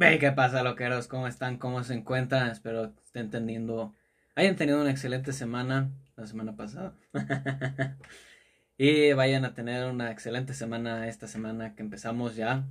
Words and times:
Ve, 0.00 0.18
¿qué 0.18 0.32
pasa, 0.32 0.62
loqueros? 0.62 1.08
¿Cómo 1.08 1.26
están? 1.28 1.58
¿Cómo 1.58 1.84
se 1.84 1.92
encuentran? 1.92 2.48
Espero 2.48 2.94
que 2.94 3.02
estén 3.02 3.28
teniendo, 3.28 3.94
hayan 4.34 4.56
tenido 4.56 4.80
una 4.80 4.90
excelente 4.90 5.34
semana 5.34 5.90
la 6.16 6.26
semana 6.26 6.56
pasada. 6.56 6.94
y 8.78 9.12
vayan 9.12 9.44
a 9.44 9.52
tener 9.52 9.84
una 9.90 10.10
excelente 10.10 10.54
semana 10.54 11.06
esta 11.06 11.28
semana 11.28 11.74
que 11.74 11.82
empezamos 11.82 12.34
ya. 12.34 12.64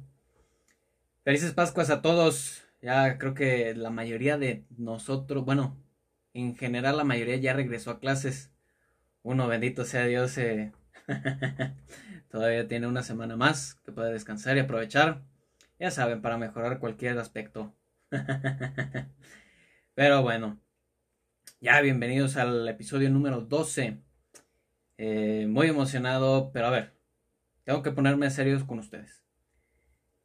Felices 1.24 1.54
Pascuas 1.54 1.92
a 1.92 2.02
todos. 2.02 2.64
Ya 2.82 3.20
creo 3.20 3.36
que 3.36 3.76
la 3.76 3.92
mayoría 3.92 4.40
de 4.40 4.66
nosotros, 4.76 5.46
bueno, 5.46 5.78
en 6.34 6.56
general 6.56 6.98
la 6.98 7.04
mayoría 7.04 7.36
ya 7.36 7.54
regresó 7.54 7.92
a 7.92 8.00
clases. 8.00 8.50
Uno, 9.22 9.48
bendito 9.48 9.86
sea 9.86 10.08
Dios, 10.08 10.36
eh, 10.40 10.72
todavía 12.32 12.68
tiene 12.68 12.88
una 12.88 13.04
semana 13.04 13.36
más 13.36 13.76
que 13.86 13.92
puede 13.92 14.14
descansar 14.14 14.58
y 14.58 14.62
aprovechar. 14.62 15.29
Ya 15.80 15.92
saben, 15.92 16.22
para 16.22 16.38
mejorar 16.38 16.80
cualquier 16.80 17.18
aspecto. 17.20 17.74
Pero 19.96 20.22
bueno, 20.22 20.60
ya 21.62 21.80
bienvenidos 21.80 22.36
al 22.36 22.68
episodio 22.68 23.10
número 23.10 23.40
12. 23.40 24.02
Eh, 24.98 25.48
muy 25.50 25.68
emocionado, 25.68 26.52
pero 26.52 26.68
a 26.68 26.72
ver, 26.72 27.00
tengo 27.64 27.82
que 27.82 27.92
ponerme 27.92 28.30
serios 28.30 28.66
con 28.66 28.80
ustedes. 28.80 29.24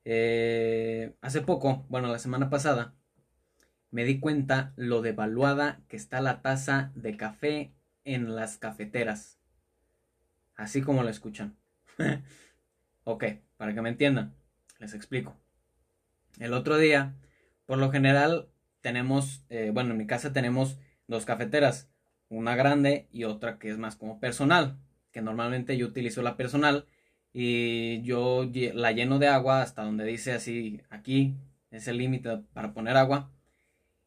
Eh, 0.05 1.15
hace 1.21 1.41
poco, 1.41 1.87
bueno, 1.89 2.09
la 2.09 2.19
semana 2.19 2.51
pasada, 2.51 2.97
me 3.93 4.05
di 4.05 4.19
cuenta 4.19 4.73
lo 4.75 5.03
devaluada 5.03 5.85
que 5.87 5.97
está 5.97 6.21
la 6.21 6.43
taza 6.43 6.91
de 6.97 7.17
café 7.17 7.73
en 8.03 8.35
las 8.35 8.59
cafeteras. 8.59 9.39
Así 10.57 10.83
como 10.83 11.05
lo 11.05 11.11
escuchan. 11.11 11.57
ok, 13.05 13.25
para 13.57 13.73
que 13.73 13.83
me 13.83 13.91
entiendan, 13.91 14.35
les 14.81 14.95
explico. 14.95 15.44
El 16.39 16.53
otro 16.53 16.79
día, 16.79 17.15
por 17.67 17.79
lo 17.79 17.91
general, 17.91 18.49
tenemos, 18.81 19.45
eh, 19.49 19.71
bueno, 19.73 19.93
en 19.93 19.99
mi 19.99 20.07
casa 20.07 20.33
tenemos 20.33 20.79
dos 21.07 21.25
cafeteras, 21.25 21.89
una 22.29 22.57
grande 22.57 23.09
y 23.13 23.25
otra 23.25 23.59
que 23.59 23.71
es 23.71 23.79
más 23.79 23.97
como 23.97 24.21
personal, 24.21 24.77
que 25.13 25.23
normalmente 25.23 25.77
yo 25.77 25.87
utilizo 25.87 26.23
la 26.23 26.37
personal 26.37 26.87
y 27.33 28.03
yo 28.03 28.51
la 28.75 28.93
lleno 28.93 29.19
de 29.19 29.29
agua 29.29 29.63
hasta 29.63 29.83
donde 29.85 30.05
dice 30.05 30.33
así, 30.33 30.81
aquí 30.91 31.35
es 31.71 31.89
el 31.89 31.99
límite 31.99 32.39
para 32.53 32.73
poner 32.73 32.97
agua 32.97 33.31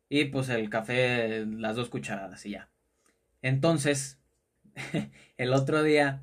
y 0.09 0.25
pues 0.25 0.49
el 0.49 0.69
café, 0.69 1.45
las 1.45 1.75
dos 1.75 1.89
cucharadas 1.89 2.45
y 2.45 2.51
ya. 2.51 2.69
Entonces, 3.41 4.19
el 5.37 5.53
otro 5.53 5.83
día 5.83 6.21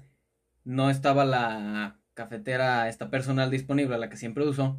no 0.65 0.91
estaba 0.91 1.25
la 1.25 1.99
cafetera 2.15 2.89
esta 2.89 3.11
personal 3.11 3.51
disponible, 3.51 3.99
la 3.99 4.09
que 4.09 4.17
siempre 4.17 4.47
uso, 4.47 4.79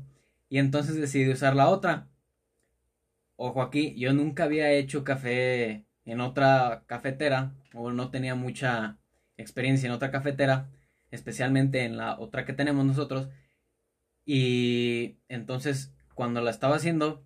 y 0.55 0.59
entonces 0.59 0.95
decidí 0.95 1.29
usar 1.29 1.53
la 1.53 1.67
otra. 1.67 2.07
Ojo 3.35 3.61
aquí, 3.61 3.93
yo 3.99 4.13
nunca 4.13 4.45
había 4.45 4.71
hecho 4.71 5.03
café 5.03 5.85
en 6.05 6.21
otra 6.21 6.85
cafetera, 6.87 7.53
o 7.73 7.91
no 7.91 8.09
tenía 8.09 8.35
mucha 8.35 8.97
experiencia 9.35 9.87
en 9.87 9.91
otra 9.91 10.11
cafetera, 10.11 10.71
especialmente 11.11 11.83
en 11.83 11.97
la 11.97 12.17
otra 12.17 12.45
que 12.45 12.53
tenemos 12.53 12.85
nosotros. 12.85 13.27
Y 14.23 15.17
entonces, 15.27 15.93
cuando 16.13 16.39
la 16.39 16.51
estaba 16.51 16.77
haciendo, 16.77 17.25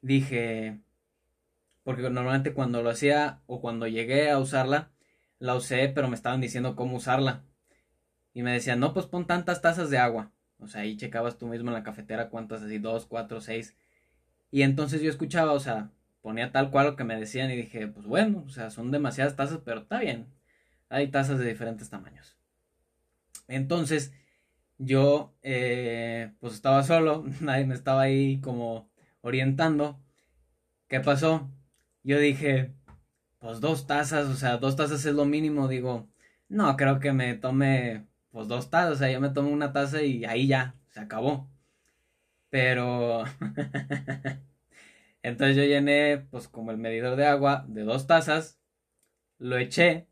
dije, 0.00 0.80
porque 1.82 2.02
normalmente 2.10 2.54
cuando 2.54 2.80
lo 2.84 2.90
hacía 2.90 3.42
o 3.46 3.60
cuando 3.60 3.88
llegué 3.88 4.30
a 4.30 4.38
usarla, 4.38 4.92
la 5.40 5.56
usé, 5.56 5.88
pero 5.88 6.06
me 6.08 6.14
estaban 6.14 6.40
diciendo 6.40 6.76
cómo 6.76 6.98
usarla. 6.98 7.44
Y 8.34 8.44
me 8.44 8.52
decían, 8.52 8.78
no, 8.78 8.94
pues 8.94 9.06
pon 9.06 9.26
tantas 9.26 9.62
tazas 9.62 9.90
de 9.90 9.98
agua. 9.98 10.30
O 10.60 10.68
sea, 10.68 10.82
ahí 10.82 10.96
checabas 10.96 11.38
tú 11.38 11.46
mismo 11.46 11.68
en 11.68 11.74
la 11.74 11.82
cafetera 11.82 12.30
cuántas 12.30 12.62
así, 12.62 12.78
dos, 12.78 13.06
cuatro, 13.06 13.40
seis. 13.40 13.76
Y 14.50 14.62
entonces 14.62 15.02
yo 15.02 15.10
escuchaba, 15.10 15.52
o 15.52 15.60
sea, 15.60 15.90
ponía 16.22 16.52
tal 16.52 16.70
cual 16.70 16.86
lo 16.86 16.96
que 16.96 17.04
me 17.04 17.18
decían 17.18 17.50
y 17.50 17.56
dije, 17.56 17.88
pues 17.88 18.06
bueno, 18.06 18.44
o 18.46 18.50
sea, 18.50 18.70
son 18.70 18.90
demasiadas 18.90 19.36
tazas, 19.36 19.60
pero 19.64 19.80
está 19.80 20.00
bien. 20.00 20.26
Hay 20.88 21.08
tazas 21.08 21.38
de 21.38 21.46
diferentes 21.48 21.90
tamaños. 21.90 22.36
Entonces, 23.48 24.12
yo, 24.78 25.34
eh, 25.42 26.32
pues 26.40 26.54
estaba 26.54 26.82
solo, 26.82 27.24
nadie 27.40 27.66
me 27.66 27.74
estaba 27.74 28.02
ahí 28.02 28.40
como 28.40 28.90
orientando. 29.20 30.00
¿Qué 30.88 31.00
pasó? 31.00 31.50
Yo 32.02 32.18
dije, 32.18 32.74
pues 33.38 33.60
dos 33.60 33.86
tazas, 33.86 34.28
o 34.28 34.34
sea, 34.36 34.58
dos 34.58 34.76
tazas 34.76 35.04
es 35.04 35.14
lo 35.14 35.24
mínimo, 35.24 35.68
digo, 35.68 36.08
no, 36.48 36.76
creo 36.76 37.00
que 37.00 37.12
me 37.12 37.34
tome 37.34 38.07
pues 38.30 38.48
dos 38.48 38.70
tazas, 38.70 38.92
o 38.92 38.96
sea, 38.96 39.10
yo 39.10 39.20
me 39.20 39.30
tomo 39.30 39.50
una 39.50 39.72
taza 39.72 40.02
y 40.02 40.24
ahí 40.24 40.46
ya, 40.48 40.74
se 40.90 41.00
acabó. 41.00 41.48
Pero... 42.50 43.24
Entonces 45.22 45.56
yo 45.56 45.64
llené 45.64 46.18
pues 46.30 46.48
como 46.48 46.70
el 46.70 46.78
medidor 46.78 47.16
de 47.16 47.26
agua 47.26 47.64
de 47.68 47.82
dos 47.82 48.06
tazas, 48.06 48.60
lo 49.38 49.58
eché 49.58 50.08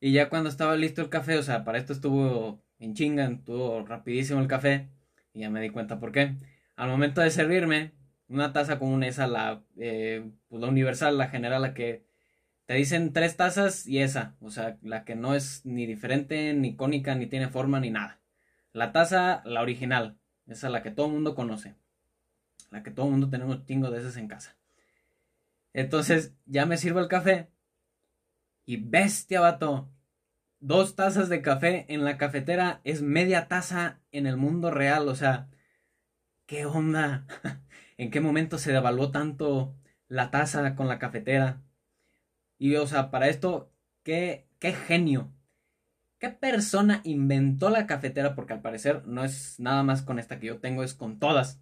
y 0.00 0.12
ya 0.12 0.28
cuando 0.28 0.48
estaba 0.48 0.76
listo 0.76 1.02
el 1.02 1.08
café, 1.08 1.38
o 1.38 1.42
sea, 1.42 1.64
para 1.64 1.78
esto 1.78 1.92
estuvo 1.92 2.62
en 2.78 2.94
chinga, 2.94 3.26
estuvo 3.26 3.84
rapidísimo 3.84 4.40
el 4.40 4.46
café 4.48 4.88
y 5.32 5.40
ya 5.40 5.50
me 5.50 5.60
di 5.60 5.70
cuenta 5.70 5.98
por 5.98 6.12
qué. 6.12 6.36
Al 6.76 6.88
momento 6.88 7.20
de 7.20 7.30
servirme, 7.30 7.92
una 8.28 8.52
taza 8.52 8.78
común 8.78 9.02
esa, 9.02 9.26
la, 9.26 9.64
eh, 9.76 10.30
pues 10.48 10.62
la 10.62 10.68
universal, 10.68 11.18
la 11.18 11.28
general, 11.28 11.62
la 11.62 11.74
que 11.74 12.04
te 12.68 12.74
dicen 12.74 13.14
tres 13.14 13.34
tazas 13.38 13.86
y 13.86 14.00
esa, 14.00 14.36
o 14.42 14.50
sea, 14.50 14.76
la 14.82 15.06
que 15.06 15.16
no 15.16 15.34
es 15.34 15.64
ni 15.64 15.86
diferente, 15.86 16.52
ni 16.52 16.76
cónica, 16.76 17.14
ni 17.14 17.26
tiene 17.26 17.48
forma, 17.48 17.80
ni 17.80 17.88
nada. 17.90 18.20
La 18.74 18.92
taza, 18.92 19.40
la 19.46 19.62
original, 19.62 20.18
esa 20.46 20.66
es 20.66 20.72
la 20.74 20.82
que 20.82 20.90
todo 20.90 21.06
el 21.06 21.14
mundo 21.14 21.34
conoce. 21.34 21.76
La 22.70 22.82
que 22.82 22.90
todo 22.90 23.06
el 23.06 23.12
mundo 23.12 23.30
tenemos 23.30 23.64
tingo 23.64 23.90
de 23.90 24.00
esas 24.00 24.18
en 24.18 24.28
casa. 24.28 24.58
Entonces, 25.72 26.34
ya 26.44 26.66
me 26.66 26.76
sirvo 26.76 27.00
el 27.00 27.08
café. 27.08 27.48
Y 28.66 28.76
bestia, 28.76 29.40
vato. 29.40 29.90
Dos 30.60 30.94
tazas 30.94 31.30
de 31.30 31.40
café 31.40 31.86
en 31.88 32.04
la 32.04 32.18
cafetera 32.18 32.82
es 32.84 33.00
media 33.00 33.48
taza 33.48 34.02
en 34.12 34.26
el 34.26 34.36
mundo 34.36 34.70
real. 34.70 35.08
O 35.08 35.14
sea, 35.14 35.48
¿qué 36.44 36.66
onda? 36.66 37.26
¿En 37.96 38.10
qué 38.10 38.20
momento 38.20 38.58
se 38.58 38.72
devaluó 38.72 39.10
tanto 39.10 39.74
la 40.06 40.30
taza 40.30 40.76
con 40.76 40.86
la 40.86 40.98
cafetera? 40.98 41.62
Y, 42.58 42.74
o 42.76 42.86
sea, 42.86 43.10
para 43.10 43.28
esto, 43.28 43.72
qué, 44.02 44.48
qué 44.58 44.72
genio. 44.72 45.32
¿Qué 46.18 46.30
persona 46.30 47.00
inventó 47.04 47.70
la 47.70 47.86
cafetera? 47.86 48.34
Porque 48.34 48.52
al 48.52 48.60
parecer 48.60 49.06
no 49.06 49.24
es 49.24 49.60
nada 49.60 49.84
más 49.84 50.02
con 50.02 50.18
esta 50.18 50.40
que 50.40 50.48
yo 50.48 50.58
tengo, 50.58 50.82
es 50.82 50.94
con 50.94 51.20
todas. 51.20 51.60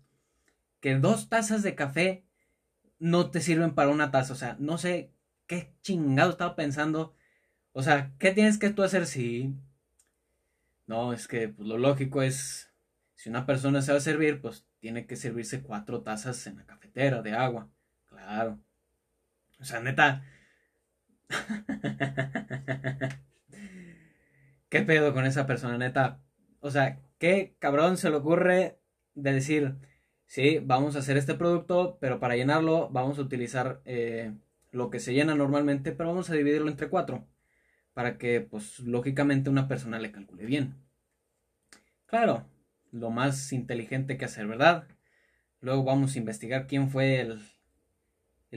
Que 0.80 0.98
dos 0.98 1.28
tazas 1.28 1.62
de 1.62 1.74
café 1.74 2.24
no 2.98 3.30
te 3.30 3.40
sirven 3.40 3.74
para 3.74 3.90
una 3.90 4.10
taza. 4.10 4.32
O 4.32 4.36
sea, 4.36 4.56
no 4.58 4.78
sé 4.78 5.12
qué 5.46 5.74
chingado 5.82 6.30
estaba 6.30 6.56
pensando. 6.56 7.14
O 7.72 7.82
sea, 7.82 8.14
¿qué 8.18 8.32
tienes 8.32 8.58
que 8.58 8.70
tú 8.70 8.82
hacer 8.82 9.06
si... 9.06 9.54
No, 10.86 11.12
es 11.12 11.28
que 11.28 11.48
pues, 11.48 11.68
lo 11.68 11.76
lógico 11.76 12.22
es, 12.22 12.72
si 13.14 13.28
una 13.28 13.44
persona 13.44 13.82
se 13.82 13.92
va 13.92 13.98
a 13.98 14.00
servir, 14.00 14.40
pues 14.40 14.64
tiene 14.78 15.06
que 15.06 15.16
servirse 15.16 15.62
cuatro 15.62 16.02
tazas 16.02 16.46
en 16.46 16.56
la 16.56 16.64
cafetera 16.64 17.20
de 17.20 17.32
agua. 17.32 17.68
Claro. 18.06 18.58
O 19.60 19.64
sea, 19.64 19.80
neta, 19.80 20.24
¿Qué 24.69 24.82
pedo 24.82 25.14
con 25.14 25.26
esa 25.26 25.47
persona, 25.47 25.78
neta? 25.78 26.20
O 26.60 26.70
sea, 26.70 27.00
¿qué 27.19 27.56
cabrón 27.59 27.97
se 27.97 28.10
le 28.10 28.16
ocurre 28.16 28.78
de 29.14 29.32
decir, 29.32 29.76
sí, 30.26 30.59
vamos 30.62 30.97
a 30.97 31.00
hacer 31.00 31.16
este 31.16 31.34
producto, 31.34 31.98
pero 32.00 32.20
para 32.20 32.36
llenarlo 32.36 32.88
vamos 32.91 33.19
a 33.19 33.22
utilizar 33.22 33.81
eh, 33.84 34.34
lo 34.70 34.91
que 34.91 35.00
se 35.00 35.15
llena 35.15 35.34
normalmente, 35.34 35.92
pero 35.92 36.10
vamos 36.10 36.31
a 36.31 36.34
dividirlo 36.34 36.69
entre 36.70 36.88
cuatro, 36.88 37.26
para 37.94 38.19
que, 38.19 38.41
pues, 38.41 38.81
lógicamente 38.81 39.50
una 39.50 39.69
persona 39.69 39.98
le 39.98 40.12
calcule 40.12 40.45
bien. 40.45 40.74
Claro, 42.06 42.47
lo 42.92 43.10
más 43.10 43.53
inteligente 43.53 44.16
que 44.16 44.24
hacer, 44.27 44.47
¿verdad? 44.47 44.86
Luego 45.60 45.84
vamos 45.84 46.15
a 46.15 46.18
investigar 46.18 46.66
quién 46.66 46.91
fue 46.91 47.21
el, 47.21 47.41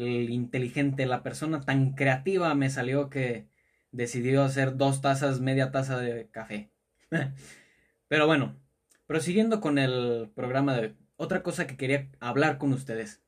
el 0.02 0.30
inteligente, 0.30 1.06
la 1.06 1.24
persona 1.24 1.62
tan 1.62 1.94
creativa 1.94 2.54
me 2.56 2.70
salió 2.70 3.10
que 3.10 3.48
decidió 3.92 4.44
hacer 4.44 4.78
dos 4.78 5.02
tazas, 5.02 5.42
media 5.42 5.72
taza 5.72 6.00
de 6.00 6.30
café. 6.30 6.72
Pero 8.08 8.28
bueno, 8.28 8.60
prosiguiendo 9.08 9.62
con 9.62 9.78
el 9.78 10.32
programa 10.36 10.76
de 10.76 10.96
otra 11.18 11.44
cosa 11.44 11.68
que 11.68 11.78
quería 11.78 12.10
hablar 12.20 12.58
con 12.58 12.74
ustedes. 12.74 13.22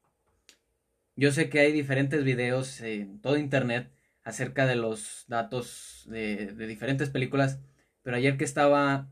Yo 1.16 1.32
sé 1.32 1.50
que 1.50 1.60
hay 1.60 1.72
diferentes 1.72 2.24
videos 2.24 2.82
en 2.82 3.20
todo 3.22 3.38
internet 3.38 3.92
acerca 4.24 4.66
de 4.66 4.76
los 4.76 5.26
datos 5.28 6.06
de, 6.10 6.54
diferentes 6.68 7.10
películas, 7.10 7.60
pero 8.02 8.18
ayer 8.18 8.38
que 8.38 8.46
estaba, 8.46 9.10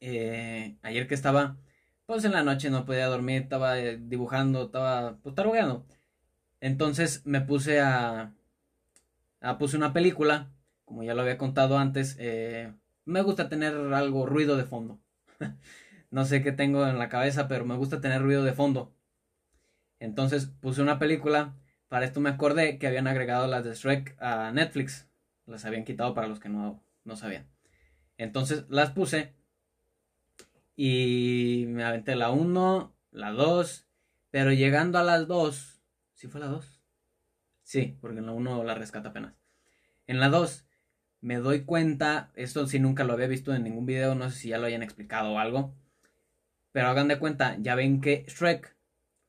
eh, 0.00 0.76
ayer 0.82 1.08
que 1.08 1.14
estaba, 1.14 1.56
pues 2.06 2.24
en 2.24 2.32
la 2.32 2.42
noche 2.42 2.70
no 2.70 2.84
podía 2.84 3.06
dormir, 3.06 3.42
estaba 3.42 3.78
eh, 3.78 3.98
dibujando, 4.00 4.66
estaba 4.66 5.18
pues 5.22 5.34
tarugueando 5.34 5.86
entonces 6.60 7.24
me 7.24 7.40
puse 7.40 7.80
a, 7.80 8.32
puse 9.58 9.76
una 9.76 9.92
película, 9.92 10.50
como 10.84 11.02
ya 11.02 11.14
lo 11.14 11.22
había 11.22 11.38
contado 11.38 11.78
antes, 11.78 12.16
eh, 12.18 12.72
me 13.04 13.22
gusta 13.22 13.48
tener 13.48 13.74
algo 13.74 14.26
ruido 14.26 14.56
de 14.56 14.64
fondo. 14.64 15.00
no 16.10 16.24
sé 16.24 16.42
qué 16.42 16.52
tengo 16.52 16.86
en 16.86 16.98
la 16.98 17.08
cabeza, 17.08 17.48
pero 17.48 17.64
me 17.64 17.76
gusta 17.76 18.00
tener 18.00 18.22
ruido 18.22 18.44
de 18.44 18.52
fondo. 18.52 18.92
Entonces 20.00 20.46
puse 20.46 20.82
una 20.82 20.98
película. 20.98 21.54
Para 21.88 22.04
esto 22.04 22.20
me 22.20 22.30
acordé 22.30 22.78
que 22.78 22.86
habían 22.86 23.06
agregado 23.06 23.46
las 23.46 23.64
de 23.64 23.74
Shrek 23.74 24.16
a 24.20 24.52
Netflix. 24.52 25.08
Las 25.46 25.64
habían 25.64 25.84
quitado 25.84 26.14
para 26.14 26.28
los 26.28 26.38
que 26.40 26.48
no, 26.48 26.82
no 27.04 27.16
sabían. 27.16 27.46
Entonces 28.18 28.64
las 28.68 28.90
puse. 28.90 29.32
Y 30.76 31.64
me 31.68 31.84
aventé 31.84 32.14
la 32.14 32.30
1, 32.30 32.94
la 33.10 33.30
2. 33.32 33.86
Pero 34.30 34.52
llegando 34.52 34.98
a 34.98 35.04
las 35.04 35.26
2. 35.26 35.77
¿Sí 36.18 36.26
fue 36.26 36.40
la 36.40 36.48
2? 36.48 36.82
Sí, 37.62 37.96
porque 38.00 38.18
en 38.18 38.26
la 38.26 38.32
1 38.32 38.64
la 38.64 38.74
rescata 38.74 39.10
apenas. 39.10 39.34
En 40.08 40.18
la 40.18 40.28
2 40.28 40.66
me 41.20 41.36
doy 41.36 41.62
cuenta, 41.64 42.32
esto 42.34 42.66
sí 42.66 42.80
nunca 42.80 43.04
lo 43.04 43.12
había 43.12 43.28
visto 43.28 43.54
en 43.54 43.62
ningún 43.62 43.86
video, 43.86 44.16
no 44.16 44.28
sé 44.28 44.36
si 44.36 44.48
ya 44.48 44.58
lo 44.58 44.66
hayan 44.66 44.82
explicado 44.82 45.30
o 45.30 45.38
algo, 45.38 45.76
pero 46.72 46.88
hagan 46.88 47.06
de 47.06 47.20
cuenta, 47.20 47.56
ya 47.60 47.76
ven 47.76 48.00
que 48.00 48.24
Shrek 48.26 48.76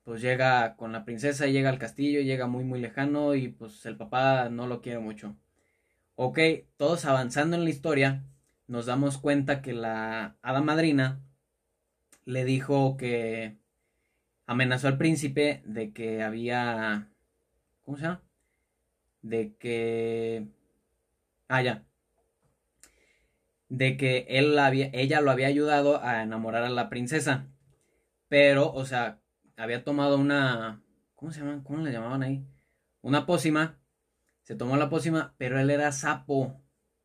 pues 0.03 0.19
llega 0.23 0.75
con 0.77 0.91
la 0.91 1.05
princesa, 1.05 1.45
llega 1.45 1.69
al 1.69 1.77
castillo, 1.77 2.21
llega 2.21 2.47
muy 2.47 2.63
muy 2.63 2.79
lejano 2.79 3.35
y 3.35 3.49
pues 3.49 3.85
el 3.85 3.95
papá 3.95 4.49
no 4.49 4.65
lo 4.65 4.81
quiere 4.81 4.97
mucho. 4.97 5.35
Ok, 6.15 6.39
todos 6.75 7.05
avanzando 7.05 7.55
en 7.55 7.65
la 7.65 7.69
historia, 7.69 8.25
nos 8.65 8.87
damos 8.87 9.19
cuenta 9.19 9.61
que 9.61 9.73
la 9.73 10.37
hada 10.41 10.61
madrina 10.63 11.21
le 12.25 12.45
dijo 12.45 12.97
que 12.97 13.59
amenazó 14.49 14.87
al 14.87 14.97
príncipe 14.97 15.61
de 15.65 15.93
que 15.93 16.23
había... 16.23 17.09
¿Cómo 17.83 17.97
se 17.97 18.03
llama? 18.03 18.23
De 19.21 19.55
que 19.57 20.47
Ah, 21.49 21.61
ya. 21.63 21.83
De 23.69 23.97
que 23.97 24.25
él 24.29 24.57
había, 24.59 24.89
ella 24.93 25.21
lo 25.21 25.31
había 25.31 25.47
ayudado 25.47 26.03
a 26.03 26.23
enamorar 26.23 26.63
a 26.63 26.69
la 26.69 26.89
princesa. 26.89 27.47
Pero, 28.29 28.71
o 28.73 28.85
sea, 28.85 29.19
había 29.57 29.83
tomado 29.83 30.17
una. 30.17 30.83
¿Cómo 31.15 31.31
se 31.31 31.41
llama? 31.41 31.63
¿Cómo 31.63 31.79
le 31.83 31.91
llamaban 31.91 32.23
ahí? 32.23 32.45
Una 33.01 33.25
pócima. 33.25 33.79
Se 34.43 34.55
tomó 34.55 34.77
la 34.77 34.89
pócima, 34.89 35.35
pero 35.37 35.59
él 35.59 35.69
era 35.71 35.91
sapo. 35.91 36.61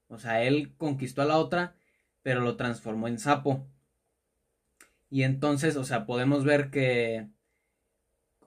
O 0.08 0.18
sea, 0.18 0.42
él 0.44 0.74
conquistó 0.76 1.22
a 1.22 1.26
la 1.26 1.38
otra, 1.38 1.76
pero 2.22 2.40
lo 2.40 2.56
transformó 2.56 3.08
en 3.08 3.18
sapo. 3.18 3.66
Y 5.10 5.22
entonces, 5.22 5.76
o 5.76 5.84
sea, 5.84 6.06
podemos 6.06 6.44
ver 6.44 6.70
que 6.70 7.28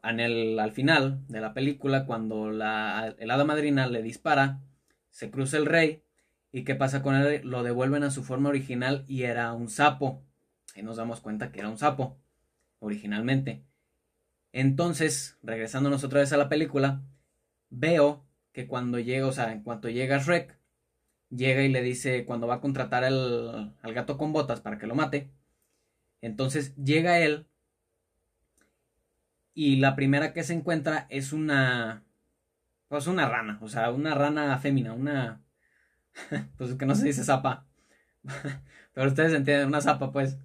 al 0.01 0.71
final 0.71 1.23
de 1.27 1.41
la 1.41 1.53
película, 1.53 2.05
cuando 2.05 2.51
la, 2.51 3.15
el 3.17 3.31
hada 3.31 3.43
madrina 3.43 3.87
le 3.87 4.01
dispara, 4.01 4.61
se 5.09 5.31
cruza 5.31 5.57
el 5.57 5.65
rey 5.65 6.03
y 6.51 6.63
qué 6.63 6.75
pasa 6.75 7.01
con 7.01 7.15
él, 7.15 7.41
lo 7.43 7.63
devuelven 7.63 8.03
a 8.03 8.11
su 8.11 8.23
forma 8.23 8.49
original 8.49 9.03
y 9.07 9.23
era 9.23 9.53
un 9.53 9.69
sapo. 9.69 10.23
Ahí 10.75 10.83
nos 10.83 10.97
damos 10.97 11.21
cuenta 11.21 11.51
que 11.51 11.59
era 11.59 11.69
un 11.69 11.77
sapo 11.77 12.17
originalmente. 12.79 13.63
Entonces, 14.53 15.37
regresándonos 15.43 16.03
otra 16.03 16.21
vez 16.21 16.33
a 16.33 16.37
la 16.37 16.49
película, 16.49 17.01
veo 17.69 18.25
que 18.51 18.67
cuando 18.67 18.99
llega, 18.99 19.27
o 19.27 19.31
sea, 19.31 19.51
en 19.51 19.63
cuanto 19.63 19.89
llega 19.89 20.19
Shrek, 20.19 20.57
llega 21.29 21.63
y 21.63 21.69
le 21.69 21.81
dice 21.81 22.25
cuando 22.25 22.47
va 22.47 22.55
a 22.55 22.61
contratar 22.61 23.03
al 23.03 23.73
gato 23.83 24.17
con 24.17 24.33
botas 24.33 24.61
para 24.61 24.77
que 24.77 24.87
lo 24.87 24.95
mate. 24.95 25.29
Entonces 26.21 26.75
llega 26.75 27.19
él 27.19 27.47
y 29.57 29.77
la 29.77 29.95
primera 29.95 30.33
que 30.33 30.43
se 30.43 30.53
encuentra 30.53 31.07
es 31.09 31.33
una 31.33 32.03
pues 32.87 33.07
una 33.07 33.27
rana, 33.27 33.57
o 33.61 33.67
sea, 33.67 33.91
una 33.91 34.13
rana 34.13 34.57
fémina, 34.59 34.93
una... 34.93 35.41
pues 36.57 36.75
que 36.75 36.85
no 36.85 36.95
se 36.95 37.05
dice 37.07 37.23
zapa. 37.23 37.67
Pero 38.93 39.07
ustedes 39.07 39.33
entienden, 39.33 39.67
una 39.67 39.81
zapa, 39.81 40.11
pues. 40.11 40.37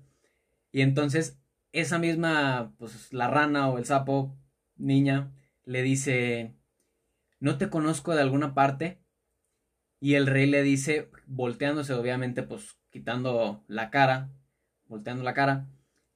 Y 0.72 0.80
entonces, 0.80 1.38
esa 1.72 1.98
misma, 1.98 2.72
pues 2.78 3.12
la 3.12 3.28
rana 3.28 3.68
o 3.68 3.78
el 3.78 3.84
sapo, 3.84 4.34
niña, 4.76 5.30
le 5.64 5.82
dice, 5.82 6.54
no 7.38 7.58
te 7.58 7.68
conozco 7.68 8.14
de 8.14 8.22
alguna 8.22 8.54
parte. 8.54 8.98
Y 10.00 10.14
el 10.14 10.26
rey 10.26 10.46
le 10.46 10.62
dice, 10.62 11.10
volteándose, 11.26 11.92
obviamente, 11.92 12.42
pues 12.42 12.76
quitando 12.90 13.62
la 13.68 13.90
cara, 13.90 14.30
volteando 14.88 15.22
la 15.22 15.34
cara, 15.34 15.68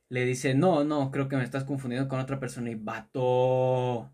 le 0.09 0.25
dice, 0.25 0.55
no, 0.55 0.85
no, 0.85 1.11
creo 1.11 1.29
que 1.29 1.37
me 1.37 1.45
estás 1.45 1.65
confundiendo 1.65 2.09
con 2.09 2.21
otra 2.21 2.41
persona. 2.41 2.71
Y 2.71 2.75
vato, 2.77 4.13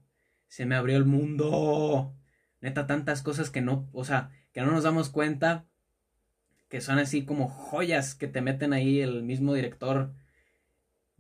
se 0.48 0.66
me 0.66 0.74
abrió 0.74 0.96
el 0.96 1.04
mundo. 1.04 2.14
Neta, 2.60 2.86
tantas 2.86 3.22
cosas 3.22 3.50
que 3.50 3.60
no, 3.60 3.88
o 3.92 4.04
sea, 4.04 4.30
que 4.52 4.60
no 4.62 4.70
nos 4.70 4.84
damos 4.84 5.10
cuenta, 5.10 5.66
que 6.68 6.80
son 6.80 6.98
así 6.98 7.24
como 7.24 7.48
joyas 7.48 8.14
que 8.14 8.28
te 8.28 8.40
meten 8.40 8.72
ahí 8.72 9.00
el 9.00 9.22
mismo 9.22 9.54
director. 9.54 10.14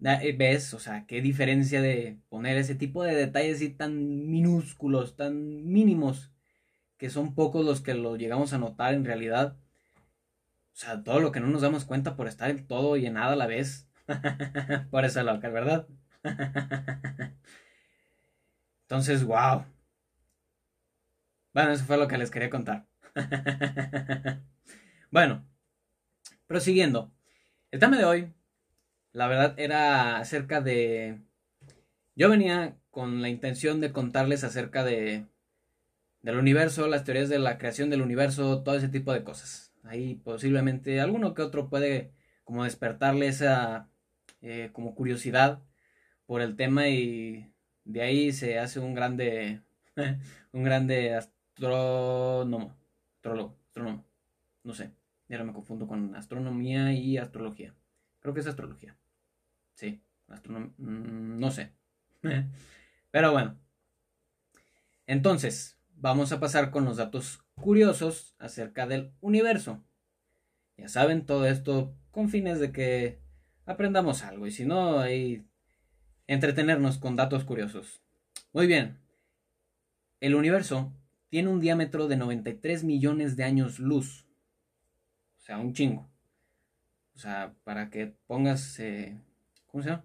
Eh, 0.04 0.34
¿Ves? 0.36 0.74
O 0.74 0.80
sea, 0.80 1.06
qué 1.06 1.20
diferencia 1.22 1.80
de 1.80 2.18
poner 2.28 2.56
ese 2.56 2.74
tipo 2.74 3.04
de 3.04 3.14
detalles 3.14 3.56
así 3.56 3.68
tan 3.70 4.30
minúsculos, 4.30 5.16
tan 5.16 5.66
mínimos, 5.70 6.32
que 6.96 7.10
son 7.10 7.34
pocos 7.34 7.64
los 7.64 7.80
que 7.82 7.94
lo 7.94 8.16
llegamos 8.16 8.52
a 8.52 8.58
notar 8.58 8.94
en 8.94 9.04
realidad. 9.04 9.56
O 10.74 10.76
sea, 10.76 11.02
todo 11.04 11.20
lo 11.20 11.32
que 11.32 11.40
no 11.40 11.48
nos 11.48 11.62
damos 11.62 11.84
cuenta 11.84 12.16
por 12.16 12.28
estar 12.28 12.50
en 12.50 12.66
todo 12.66 12.96
y 12.96 13.06
en 13.06 13.14
nada 13.14 13.34
a 13.34 13.36
la 13.36 13.46
vez. 13.46 13.88
por 14.90 15.04
eso 15.04 15.22
loca, 15.22 15.48
¿verdad? 15.48 15.86
Entonces, 18.82 19.24
wow. 19.24 19.64
Bueno, 21.54 21.72
eso 21.72 21.84
fue 21.84 21.96
lo 21.96 22.08
que 22.08 22.18
les 22.18 22.30
quería 22.30 22.50
contar. 22.50 22.86
bueno, 25.10 25.46
prosiguiendo. 26.46 27.12
El 27.70 27.80
tema 27.80 27.96
de 27.96 28.04
hoy, 28.04 28.32
la 29.12 29.26
verdad, 29.28 29.54
era 29.58 30.18
acerca 30.18 30.60
de... 30.60 31.20
Yo 32.14 32.28
venía 32.28 32.76
con 32.90 33.22
la 33.22 33.28
intención 33.28 33.80
de 33.80 33.92
contarles 33.92 34.44
acerca 34.44 34.84
de 34.84 35.26
del 36.22 36.38
universo, 36.38 36.86
las 36.86 37.04
teorías 37.04 37.28
de 37.28 37.38
la 37.38 37.58
creación 37.58 37.90
del 37.90 38.02
universo, 38.02 38.62
todo 38.62 38.76
ese 38.76 38.88
tipo 38.88 39.12
de 39.12 39.24
cosas. 39.24 39.72
Ahí 39.82 40.14
posiblemente 40.14 41.00
alguno 41.00 41.34
que 41.34 41.42
otro 41.42 41.68
puede 41.68 42.12
como 42.44 42.64
despertarle 42.64 43.26
esa 43.26 43.88
eh, 44.42 44.70
como 44.72 44.94
curiosidad 44.94 45.62
por 46.26 46.42
el 46.42 46.56
tema 46.56 46.88
y 46.88 47.52
de 47.84 48.02
ahí 48.02 48.32
se 48.32 48.58
hace 48.58 48.80
un 48.80 48.94
grande, 48.94 49.62
un 50.52 50.62
grande 50.62 51.14
astrónomo, 51.14 52.76
astrólogo, 53.16 53.58
astrónomo, 53.68 54.04
no 54.64 54.74
sé, 54.74 54.92
ahora 55.30 55.44
me 55.44 55.52
confundo 55.52 55.86
con 55.86 56.14
astronomía 56.14 56.92
y 56.92 57.18
astrología. 57.18 57.74
Creo 58.20 58.34
que 58.34 58.40
es 58.40 58.46
astrología. 58.46 58.96
Sí, 59.74 60.02
mm, 60.28 61.38
no 61.38 61.50
sé. 61.50 61.72
Pero 63.10 63.32
bueno. 63.32 63.58
Entonces, 65.06 65.78
vamos 65.94 66.32
a 66.32 66.40
pasar 66.40 66.70
con 66.70 66.84
los 66.84 66.96
datos 66.96 67.44
curiosos 67.54 68.34
acerca 68.38 68.86
del 68.86 69.12
universo. 69.20 69.82
Ya 70.76 70.88
saben, 70.88 71.26
todo 71.26 71.46
esto 71.46 71.94
con 72.10 72.28
fines 72.28 72.60
de 72.60 72.72
que 72.72 73.21
aprendamos 73.66 74.22
algo. 74.22 74.46
Y 74.46 74.50
si 74.50 74.64
no, 74.64 74.98
ahí 74.98 75.44
entretenernos 76.26 76.98
con 76.98 77.16
datos 77.16 77.44
curiosos. 77.44 78.02
Muy 78.52 78.66
bien. 78.66 78.98
El 80.20 80.34
universo 80.34 80.92
tiene 81.28 81.48
un 81.48 81.60
diámetro 81.60 82.08
de 82.08 82.16
93 82.16 82.84
millones 82.84 83.36
de 83.36 83.44
años 83.44 83.78
luz. 83.78 84.26
O 85.38 85.40
sea, 85.40 85.58
un 85.58 85.72
chingo. 85.72 86.08
O 87.14 87.18
sea, 87.18 87.54
para 87.64 87.90
que 87.90 88.14
pongas... 88.26 88.78
Eh, 88.78 89.18
¿Cómo 89.66 89.82
se 89.82 89.90
llama? 89.90 90.04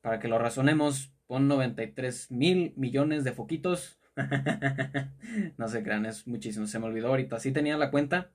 Para 0.00 0.20
que 0.20 0.28
lo 0.28 0.38
razonemos, 0.38 1.12
pon 1.26 1.48
93 1.48 2.30
mil 2.30 2.72
millones 2.76 3.24
de 3.24 3.32
foquitos. 3.32 3.98
no 5.58 5.68
se 5.68 5.82
crean, 5.82 6.06
es 6.06 6.26
muchísimo. 6.26 6.66
Se 6.66 6.78
me 6.78 6.86
olvidó 6.86 7.08
ahorita. 7.08 7.38
Sí 7.38 7.52
tenía 7.52 7.76
la 7.76 7.90
cuenta. 7.90 8.30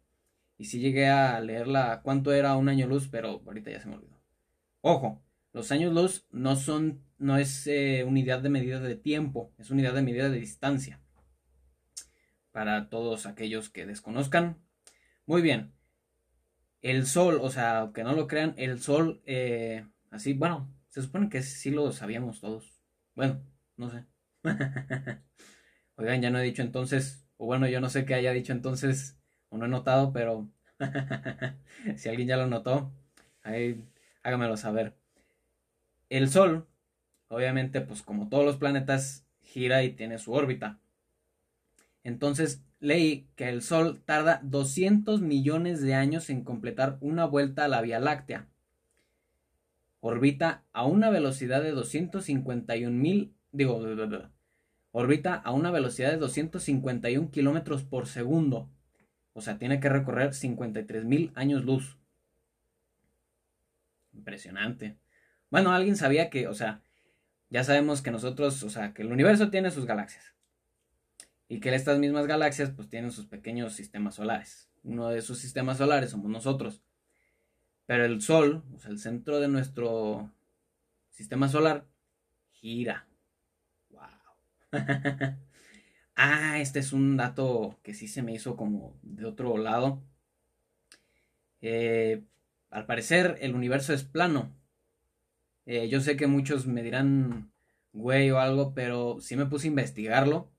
Y 0.57 0.65
sí 0.65 0.79
llegué 0.79 1.07
a 1.09 1.39
leerla 1.39 2.01
cuánto 2.03 2.31
era 2.31 2.55
un 2.55 2.69
año 2.69 2.87
luz, 2.87 3.07
pero 3.09 3.41
ahorita 3.45 3.71
ya 3.71 3.79
se 3.79 3.87
me 3.87 3.95
olvidó. 3.95 4.12
Ojo, 4.85 5.23
los 5.53 5.71
años 5.71 5.93
luz 5.93 6.27
no 6.29 6.57
son, 6.57 7.05
no 7.17 7.37
es 7.37 7.67
eh, 7.67 8.03
unidad 8.05 8.41
de 8.41 8.49
medida 8.49 8.81
de 8.81 8.97
tiempo, 8.97 9.53
es 9.57 9.71
unidad 9.71 9.93
de 9.93 10.01
medida 10.01 10.27
de 10.27 10.41
distancia. 10.41 10.99
Para 12.51 12.89
todos 12.89 13.25
aquellos 13.25 13.69
que 13.69 13.85
desconozcan. 13.85 14.61
Muy 15.25 15.41
bien. 15.41 15.73
El 16.81 17.05
sol, 17.05 17.39
o 17.41 17.49
sea, 17.49 17.79
aunque 17.79 18.03
no 18.03 18.11
lo 18.11 18.27
crean, 18.27 18.55
el 18.57 18.81
sol, 18.81 19.23
eh, 19.25 19.87
así, 20.11 20.33
bueno, 20.33 20.69
se 20.89 21.01
supone 21.01 21.29
que 21.29 21.43
sí 21.43 21.71
lo 21.71 21.89
sabíamos 21.93 22.41
todos. 22.41 22.81
Bueno, 23.15 23.41
no 23.77 23.89
sé. 23.89 24.05
Oigan, 25.95 26.21
ya 26.21 26.29
no 26.29 26.39
he 26.39 26.43
dicho 26.43 26.61
entonces, 26.61 27.25
o 27.37 27.45
bueno, 27.45 27.69
yo 27.69 27.79
no 27.79 27.89
sé 27.89 28.03
qué 28.03 28.15
haya 28.15 28.33
dicho 28.33 28.51
entonces, 28.51 29.17
o 29.47 29.57
no 29.57 29.63
he 29.65 29.69
notado, 29.69 30.11
pero 30.11 30.51
si 31.95 32.09
alguien 32.09 32.27
ya 32.27 32.35
lo 32.35 32.47
notó, 32.47 32.91
ahí 33.43 33.81
hágamelo 34.23 34.57
saber. 34.57 34.95
El 36.09 36.29
Sol, 36.29 36.67
obviamente, 37.27 37.81
pues 37.81 38.01
como 38.01 38.29
todos 38.29 38.45
los 38.45 38.57
planetas, 38.57 39.25
gira 39.41 39.83
y 39.83 39.91
tiene 39.91 40.17
su 40.17 40.33
órbita. 40.33 40.79
Entonces 42.03 42.63
leí 42.79 43.29
que 43.35 43.49
el 43.49 43.61
Sol 43.61 44.01
tarda 44.03 44.39
200 44.43 45.21
millones 45.21 45.81
de 45.81 45.93
años 45.95 46.29
en 46.29 46.43
completar 46.43 46.97
una 47.01 47.25
vuelta 47.25 47.65
a 47.65 47.67
la 47.67 47.81
Vía 47.81 47.99
Láctea. 47.99 48.47
Orbita 50.01 50.63
a 50.73 50.85
una 50.85 51.09
velocidad 51.09 51.63
de 51.63 51.71
251 51.71 52.91
mil 52.91 53.33
digo, 53.53 53.81
orbita 54.91 55.35
a 55.35 55.51
una 55.51 55.71
velocidad 55.71 56.11
de 56.11 56.17
251 56.17 57.31
kilómetros 57.31 57.83
por 57.83 58.07
segundo. 58.07 58.69
O 59.33 59.41
sea, 59.41 59.57
tiene 59.57 59.79
que 59.79 59.89
recorrer 59.89 60.33
53 60.33 61.05
mil 61.05 61.31
años 61.35 61.63
luz. 61.63 61.97
Impresionante. 64.13 64.97
Bueno, 65.49 65.71
alguien 65.71 65.95
sabía 65.95 66.29
que, 66.29 66.47
o 66.47 66.53
sea, 66.53 66.81
ya 67.49 67.63
sabemos 67.63 68.01
que 68.01 68.11
nosotros, 68.11 68.63
o 68.63 68.69
sea, 68.69 68.93
que 68.93 69.03
el 69.03 69.11
universo 69.11 69.49
tiene 69.51 69.71
sus 69.71 69.85
galaxias. 69.85 70.33
Y 71.47 71.59
que 71.59 71.73
estas 71.75 71.99
mismas 71.99 72.25
galaxias 72.25 72.71
pues 72.71 72.89
tienen 72.89 73.11
sus 73.11 73.27
pequeños 73.27 73.73
sistemas 73.73 74.15
solares. 74.15 74.71
Uno 74.83 75.09
de 75.09 75.19
esos 75.19 75.37
sistemas 75.37 75.77
solares 75.77 76.09
somos 76.09 76.31
nosotros. 76.31 76.81
Pero 77.85 78.05
el 78.05 78.21
Sol, 78.21 78.63
o 78.73 78.79
sea, 78.79 78.91
el 78.91 78.97
centro 78.97 79.39
de 79.39 79.47
nuestro 79.47 80.31
sistema 81.09 81.47
solar, 81.47 81.85
gira. 82.51 83.07
¡Wow! 83.89 84.09
ah, 86.15 86.59
este 86.59 86.79
es 86.79 86.93
un 86.93 87.17
dato 87.17 87.79
que 87.83 87.93
sí 87.93 88.07
se 88.07 88.23
me 88.23 88.33
hizo 88.33 88.55
como 88.55 88.97
de 89.03 89.25
otro 89.25 89.57
lado. 89.57 90.01
Eh, 91.61 92.23
al 92.73 92.85
parecer 92.85 93.37
el 93.41 93.55
universo 93.55 93.93
es 93.93 94.03
plano. 94.03 94.51
Eh, 95.65 95.87
yo 95.89 96.01
sé 96.01 96.17
que 96.17 96.27
muchos 96.27 96.65
me 96.67 96.83
dirán 96.83 97.51
güey 97.93 98.31
o 98.31 98.39
algo, 98.39 98.73
pero 98.73 99.17
sí 99.21 99.35
me 99.35 99.45
puse 99.45 99.67
a 99.67 99.69
investigarlo. 99.69 100.49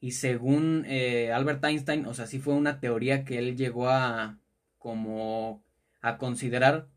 Y 0.00 0.12
según 0.12 0.84
eh, 0.86 1.32
Albert 1.32 1.64
Einstein, 1.64 2.06
o 2.06 2.14
sea, 2.14 2.26
sí 2.26 2.38
fue 2.38 2.54
una 2.54 2.80
teoría 2.80 3.24
que 3.24 3.38
él 3.38 3.56
llegó 3.56 3.88
a 3.88 4.38
como 4.78 5.62
a 6.02 6.18
considerar, 6.18 6.88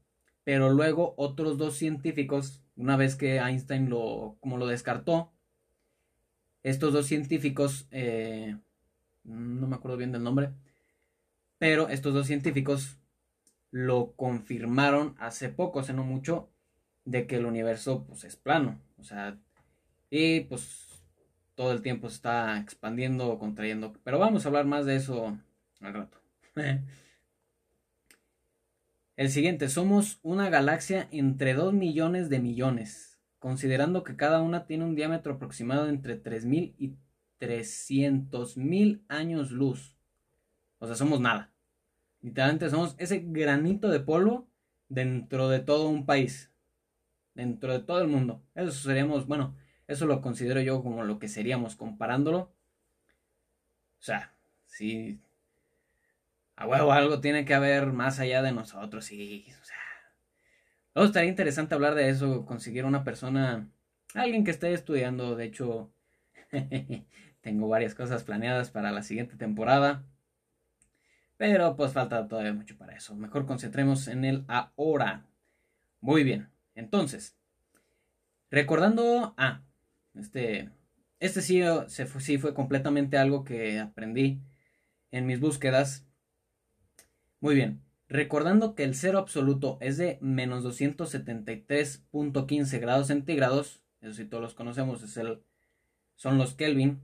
pero 0.43 0.69
luego 0.69 1.13
otros 1.17 1.57
dos 1.57 1.75
científicos, 1.77 2.61
una 2.75 2.97
vez 2.97 3.15
que 3.15 3.37
Einstein 3.37 3.89
lo 3.89 4.37
como 4.41 4.57
lo 4.57 4.67
descartó, 4.67 5.31
estos 6.63 6.91
dos 6.91 7.05
científicos, 7.05 7.87
eh, 7.91 8.57
no 9.23 9.67
me 9.67 9.75
acuerdo 9.75 9.97
bien 9.97 10.11
del 10.11 10.23
nombre, 10.23 10.51
pero 11.57 11.87
estos 11.87 12.13
dos 12.13 12.27
científicos 12.27 12.96
lo 13.77 14.13
confirmaron 14.15 15.15
hace 15.19 15.49
poco, 15.49 15.79
hace 15.79 15.93
no 15.93 16.03
mucho, 16.03 16.49
de 17.05 17.27
que 17.27 17.35
el 17.35 17.45
universo 17.45 18.05
pues 18.07 18.23
es 18.23 18.35
plano, 18.35 18.81
o 18.97 19.03
sea, 19.03 19.37
y 20.09 20.39
pues 20.41 21.03
todo 21.53 21.71
el 21.73 21.83
tiempo 21.83 22.09
se 22.09 22.15
está 22.15 22.59
expandiendo 22.59 23.29
o 23.29 23.37
contrayendo, 23.37 23.93
pero 24.03 24.17
vamos 24.17 24.43
a 24.43 24.47
hablar 24.47 24.65
más 24.65 24.87
de 24.87 24.95
eso 24.95 25.37
al 25.81 25.93
rato. 25.93 26.19
el 29.15 29.29
siguiente, 29.29 29.69
somos 29.69 30.19
una 30.23 30.49
galaxia 30.49 31.07
entre 31.11 31.53
2 31.53 31.71
millones 31.71 32.29
de 32.29 32.39
millones, 32.39 33.19
considerando 33.37 34.03
que 34.03 34.15
cada 34.15 34.41
una 34.41 34.65
tiene 34.65 34.85
un 34.85 34.95
diámetro 34.95 35.35
aproximado 35.35 35.87
entre 35.87 36.15
3000 36.15 36.73
y 36.79 36.95
300 37.37 38.57
mil 38.57 39.05
años 39.07 39.51
luz. 39.51 39.95
O 40.79 40.87
sea, 40.87 40.95
somos 40.95 41.21
nada. 41.21 41.53
Literalmente 42.21 42.69
somos 42.69 42.95
ese 42.97 43.19
granito 43.25 43.89
de 43.89 43.99
polvo 43.99 44.47
dentro 44.89 45.49
de 45.49 45.59
todo 45.59 45.89
un 45.89 46.05
país 46.05 46.51
dentro 47.37 47.71
de 47.71 47.79
todo 47.79 48.01
el 48.01 48.07
mundo. 48.07 48.43
Eso 48.55 48.71
seríamos, 48.71 49.27
bueno, 49.27 49.55
eso 49.87 50.05
lo 50.07 50.21
considero 50.21 50.59
yo 50.59 50.81
como 50.81 51.03
lo 51.03 51.19
que 51.19 51.29
seríamos 51.29 51.75
comparándolo. 51.75 52.51
O 53.99 54.03
sea, 54.03 54.33
si 54.65 55.21
a 56.55 56.67
huevo 56.67 56.91
algo 56.91 57.21
tiene 57.21 57.45
que 57.45 57.53
haber 57.53 57.93
más 57.93 58.19
allá 58.19 58.41
de 58.41 58.51
nosotros, 58.51 59.05
sí, 59.05 59.45
o 59.61 59.63
sea. 59.63 59.77
Estaría 60.95 61.29
interesante 61.29 61.75
hablar 61.75 61.93
de 61.93 62.09
eso, 62.09 62.43
conseguir 62.45 62.83
una 62.83 63.03
persona, 63.03 63.69
alguien 64.15 64.43
que 64.43 64.49
esté 64.49 64.73
estudiando, 64.73 65.35
de 65.35 65.45
hecho, 65.45 65.91
tengo 67.41 67.67
varias 67.67 67.93
cosas 67.93 68.23
planeadas 68.23 68.71
para 68.71 68.91
la 68.91 69.03
siguiente 69.03 69.35
temporada. 69.35 70.03
Pero 71.37 71.75
pues 71.75 71.93
falta 71.93 72.27
todavía 72.27 72.53
mucho 72.53 72.77
para 72.77 72.95
eso. 72.95 73.15
Mejor 73.15 73.45
concentremos 73.45 74.07
en 74.07 74.25
el 74.25 74.45
ahora. 74.47 75.25
Muy 76.01 76.23
bien. 76.23 76.49
Entonces, 76.75 77.37
recordando, 78.49 79.33
ah, 79.37 79.63
este, 80.15 80.71
este 81.19 81.41
sí, 81.41 81.61
se 81.87 82.05
fue, 82.05 82.21
sí 82.21 82.37
fue 82.37 82.53
completamente 82.53 83.17
algo 83.17 83.43
que 83.43 83.79
aprendí 83.79 84.39
en 85.11 85.25
mis 85.25 85.39
búsquedas. 85.39 86.05
Muy 87.39 87.55
bien, 87.55 87.81
recordando 88.07 88.75
que 88.75 88.83
el 88.83 88.93
cero 88.95 89.19
absoluto 89.19 89.77
es 89.81 89.97
de 89.97 90.17
menos 90.21 90.63
273.15 90.63 92.79
grados 92.79 93.07
centígrados, 93.07 93.81
eso 94.01 94.13
sí 94.13 94.25
todos 94.25 94.41
los 94.41 94.55
conocemos, 94.55 95.03
es 95.03 95.17
el, 95.17 95.43
son 96.15 96.37
los 96.37 96.53
Kelvin. 96.55 97.01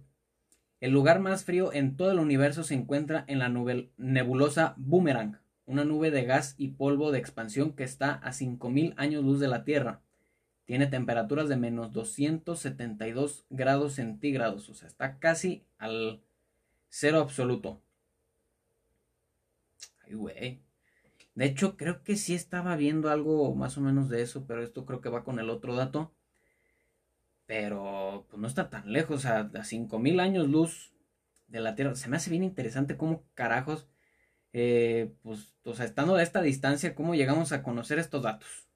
El 0.83 0.91
lugar 0.91 1.21
más 1.21 1.45
frío 1.45 1.71
en 1.71 1.95
todo 1.95 2.11
el 2.11 2.19
universo 2.19 2.65
se 2.65 2.73
encuentra 2.73 3.23
en 3.29 3.39
la 3.39 3.47
nebulosa 3.95 4.73
Boomerang 4.75 5.39
una 5.65 5.85
nube 5.85 6.11
de 6.11 6.25
gas 6.25 6.55
y 6.57 6.71
polvo 6.71 7.13
de 7.13 7.19
expansión 7.19 7.71
que 7.71 7.85
está 7.85 8.15
a 8.15 8.33
5.000 8.33 8.93
años 8.97 9.23
luz 9.23 9.39
de 9.39 9.47
la 9.47 9.63
Tierra. 9.63 10.01
Tiene 10.65 10.87
temperaturas 10.87 11.47
de 11.47 11.55
menos 11.55 11.93
272 11.93 13.45
grados 13.49 13.93
centígrados, 13.93 14.67
o 14.67 14.73
sea, 14.73 14.89
está 14.89 15.19
casi 15.19 15.63
al 15.77 16.21
cero 16.89 17.21
absoluto. 17.21 17.81
Ay, 20.05 20.15
güey. 20.15 20.59
De 21.33 21.45
hecho, 21.45 21.77
creo 21.77 22.03
que 22.03 22.17
sí 22.17 22.35
estaba 22.35 22.75
viendo 22.75 23.09
algo 23.09 23.55
más 23.55 23.77
o 23.77 23.81
menos 23.81 24.09
de 24.09 24.21
eso, 24.21 24.45
pero 24.45 24.61
esto 24.61 24.85
creo 24.85 24.99
que 24.99 25.07
va 25.07 25.23
con 25.23 25.39
el 25.39 25.49
otro 25.49 25.77
dato. 25.77 26.11
Pero 27.45 28.25
pues 28.29 28.39
no 28.41 28.47
está 28.47 28.69
tan 28.69 28.91
lejos, 28.91 29.21
sea, 29.21 29.51
a 29.53 29.63
5.000 29.63 30.19
años 30.19 30.47
luz 30.47 30.93
de 31.47 31.59
la 31.59 31.75
Tierra. 31.75 31.95
Se 31.95 32.09
me 32.09 32.17
hace 32.17 32.29
bien 32.29 32.43
interesante 32.43 32.97
cómo 32.97 33.25
carajos 33.33 33.89
eh, 34.53 35.15
pues, 35.23 35.55
o 35.63 35.73
sea, 35.73 35.85
estando 35.85 36.15
a 36.15 36.23
esta 36.23 36.41
distancia, 36.41 36.95
¿cómo 36.95 37.15
llegamos 37.15 37.51
a 37.51 37.63
conocer 37.63 37.99
estos 37.99 38.23
datos? 38.23 38.69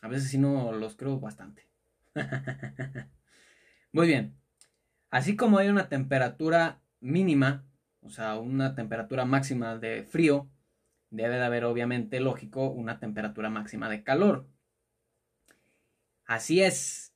A 0.00 0.08
veces 0.08 0.30
sí 0.30 0.38
no 0.38 0.72
los 0.72 0.96
creo 0.96 1.20
bastante. 1.20 1.68
Muy 3.92 4.06
bien. 4.06 4.36
Así 5.10 5.36
como 5.36 5.58
hay 5.58 5.68
una 5.68 5.88
temperatura 5.90 6.82
mínima, 7.00 7.66
o 8.00 8.10
sea, 8.10 8.36
una 8.38 8.74
temperatura 8.74 9.26
máxima 9.26 9.76
de 9.78 10.04
frío, 10.04 10.50
debe 11.10 11.36
de 11.36 11.44
haber 11.44 11.64
obviamente, 11.66 12.20
lógico, 12.20 12.70
una 12.70 12.98
temperatura 12.98 13.50
máxima 13.50 13.90
de 13.90 14.02
calor. 14.02 14.48
Así 16.24 16.62
es, 16.62 17.11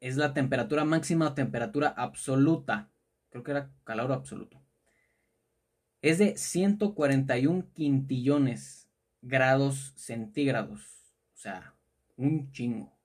es 0.00 0.16
la 0.16 0.34
temperatura 0.34 0.84
máxima 0.84 1.28
o 1.28 1.34
temperatura 1.34 1.88
absoluta. 1.88 2.90
Creo 3.30 3.44
que 3.44 3.52
era 3.52 3.70
calor 3.84 4.12
absoluto 4.12 4.60
es 6.02 6.18
de 6.18 6.36
141 6.36 7.66
quintillones 7.74 8.88
grados 9.22 9.92
centígrados. 9.96 10.80
O 11.34 11.38
sea, 11.38 11.74
un 12.16 12.50
chingo. 12.52 12.96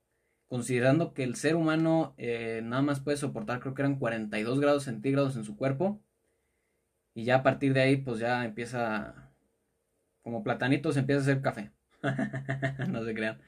Considerando 0.47 1.13
que 1.13 1.23
el 1.23 1.35
ser 1.35 1.55
humano 1.55 2.13
eh, 2.17 2.61
nada 2.63 2.81
más 2.81 2.99
puede 2.99 3.17
soportar, 3.17 3.59
creo 3.59 3.73
que 3.73 3.81
eran 3.81 3.97
42 3.97 4.59
grados 4.59 4.83
centígrados 4.83 5.35
en 5.35 5.43
su 5.43 5.57
cuerpo. 5.57 6.01
Y 7.13 7.23
ya 7.25 7.37
a 7.37 7.43
partir 7.43 7.73
de 7.73 7.81
ahí, 7.81 7.97
pues 7.97 8.19
ya 8.19 8.45
empieza, 8.45 9.31
como 10.21 10.43
platanitos, 10.43 10.97
empieza 10.97 11.19
a 11.19 11.23
hacer 11.23 11.41
café. 11.41 11.71
no 12.89 13.03
se 13.03 13.13
crean. 13.13 13.41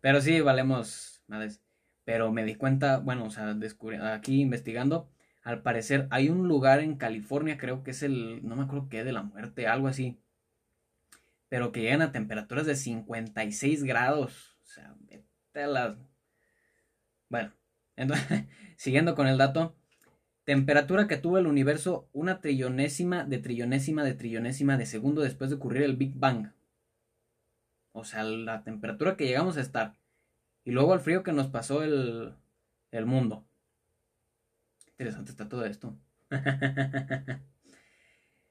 Pero 0.00 0.20
sí, 0.20 0.40
valemos 0.40 1.22
madres. 1.26 1.60
Pero 2.08 2.32
me 2.32 2.42
di 2.42 2.54
cuenta, 2.54 3.00
bueno, 3.00 3.26
o 3.26 3.30
sea, 3.30 3.52
descubrí, 3.52 3.98
aquí 3.98 4.40
investigando, 4.40 5.10
al 5.42 5.60
parecer 5.60 6.08
hay 6.08 6.30
un 6.30 6.48
lugar 6.48 6.80
en 6.80 6.96
California, 6.96 7.58
creo 7.58 7.84
que 7.84 7.90
es 7.90 8.02
el, 8.02 8.40
no 8.48 8.56
me 8.56 8.62
acuerdo 8.62 8.88
qué, 8.88 9.04
de 9.04 9.12
la 9.12 9.24
muerte, 9.24 9.66
algo 9.66 9.88
así. 9.88 10.18
Pero 11.50 11.70
que 11.70 11.82
llegan 11.82 12.00
a 12.00 12.10
temperaturas 12.10 12.64
de 12.64 12.76
56 12.76 13.84
grados. 13.84 14.56
O 14.62 14.66
sea, 14.66 14.96
vete 15.00 15.66
las... 15.66 15.98
Bueno, 17.28 17.52
entonces, 17.94 18.46
siguiendo 18.78 19.14
con 19.14 19.26
el 19.26 19.36
dato. 19.36 19.76
Temperatura 20.44 21.08
que 21.08 21.18
tuvo 21.18 21.36
el 21.36 21.46
universo 21.46 22.08
una 22.14 22.40
trillonésima 22.40 23.24
de 23.24 23.36
trillonésima 23.36 24.02
de 24.02 24.14
trillonésima 24.14 24.78
de 24.78 24.86
segundo 24.86 25.20
después 25.20 25.50
de 25.50 25.56
ocurrir 25.56 25.82
el 25.82 25.96
Big 25.96 26.14
Bang. 26.14 26.54
O 27.92 28.04
sea, 28.04 28.24
la 28.24 28.64
temperatura 28.64 29.14
que 29.18 29.26
llegamos 29.26 29.58
a 29.58 29.60
estar. 29.60 29.98
Y 30.68 30.70
luego 30.70 30.92
el 30.92 31.00
frío 31.00 31.22
que 31.22 31.32
nos 31.32 31.46
pasó 31.46 31.82
el, 31.82 32.34
el 32.90 33.06
mundo 33.06 33.46
interesante 34.90 35.30
está 35.30 35.48
todo 35.48 35.64
esto. 35.64 35.96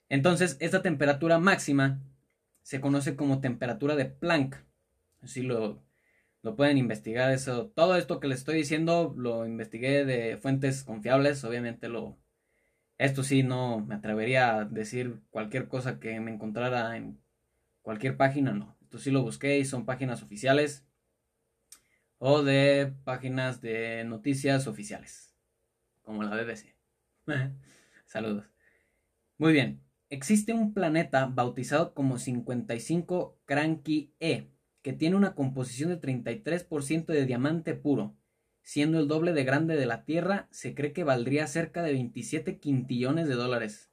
Entonces, 0.10 0.58
esta 0.60 0.82
temperatura 0.82 1.38
máxima 1.38 2.02
se 2.64 2.82
conoce 2.82 3.16
como 3.16 3.40
temperatura 3.40 3.96
de 3.96 4.06
Planck. 4.06 4.56
Así 5.22 5.44
lo, 5.44 5.84
lo 6.42 6.56
pueden 6.56 6.80
investigar. 6.80 7.30
Eso, 7.32 7.68
todo 7.68 7.96
esto 7.96 8.20
que 8.20 8.28
les 8.28 8.40
estoy 8.40 8.56
diciendo 8.56 9.14
lo 9.16 9.46
investigué 9.46 10.04
de 10.04 10.38
fuentes 10.38 10.84
confiables. 10.84 11.44
Obviamente 11.44 11.88
lo. 11.88 12.18
Esto 12.98 13.22
sí 13.22 13.44
no 13.44 13.82
me 13.82 13.94
atrevería 13.94 14.56
a 14.56 14.66
decir 14.66 15.22
cualquier 15.30 15.68
cosa 15.68 16.00
que 16.00 16.20
me 16.20 16.32
encontrara 16.32 16.98
en 16.98 17.20
cualquier 17.84 18.18
página, 18.18 18.54
no. 18.54 18.76
Esto 18.82 18.98
sí 18.98 19.12
lo 19.12 19.22
busqué 19.22 19.60
y 19.60 19.66
son 19.66 19.86
páginas 19.86 20.24
oficiales 20.24 20.87
o 22.20 22.44
de 22.44 22.94
páginas 23.04 23.62
de 23.62 24.04
noticias 24.06 24.68
oficiales. 24.68 25.36
como 26.02 26.24
la 26.24 26.36
BBC. 26.36 26.76
Saludos. 28.06 28.46
Muy 29.38 29.54
bien. 29.54 29.84
Existe 30.10 30.54
un 30.54 30.74
planeta 30.74 31.26
bautizado 31.26 31.94
como 31.94 32.18
55 32.18 33.38
Cranky 33.46 34.14
E, 34.22 34.50
que 34.82 34.94
tiene 34.94 35.18
una 35.18 35.36
composición 35.36 35.90
de 35.90 36.00
33% 36.00 37.08
de 37.08 37.26
diamante 37.26 37.76
puro. 37.76 38.16
Siendo 38.62 39.00
el 39.00 39.10
doble 39.10 39.34
de 39.34 39.44
grande 39.44 39.76
de 39.76 39.86
la 39.86 40.06
Tierra, 40.06 40.48
se 40.52 40.74
cree 40.74 40.94
que 40.94 41.04
valdría 41.04 41.46
cerca 41.48 41.84
de 41.84 41.92
27 41.92 42.60
quintillones 42.60 43.28
de 43.28 43.36
dólares. 43.36 43.92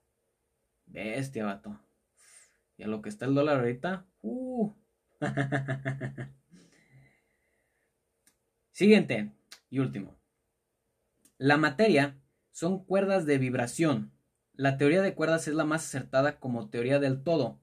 Bestia, 0.87 1.47
vato. 1.47 1.81
Y 2.77 2.85
a 2.85 2.87
lo 2.87 3.03
que 3.03 3.09
está 3.09 3.27
el 3.27 3.35
dólar 3.35 3.59
ahorita. 3.59 4.07
Uh. 4.23 4.73
Siguiente 8.75 9.31
y 9.71 9.79
último. 9.79 10.19
La 11.39 11.57
materia 11.57 12.19
son 12.51 12.85
cuerdas 12.85 13.25
de 13.25 13.39
vibración. 13.39 14.11
La 14.53 14.79
teoría 14.79 15.01
de 15.01 15.15
cuerdas 15.15 15.47
es 15.47 15.55
la 15.55 15.65
más 15.65 15.85
acertada 15.85 16.41
como 16.41 16.69
teoría 16.71 16.99
del 16.99 17.23
todo. 17.23 17.61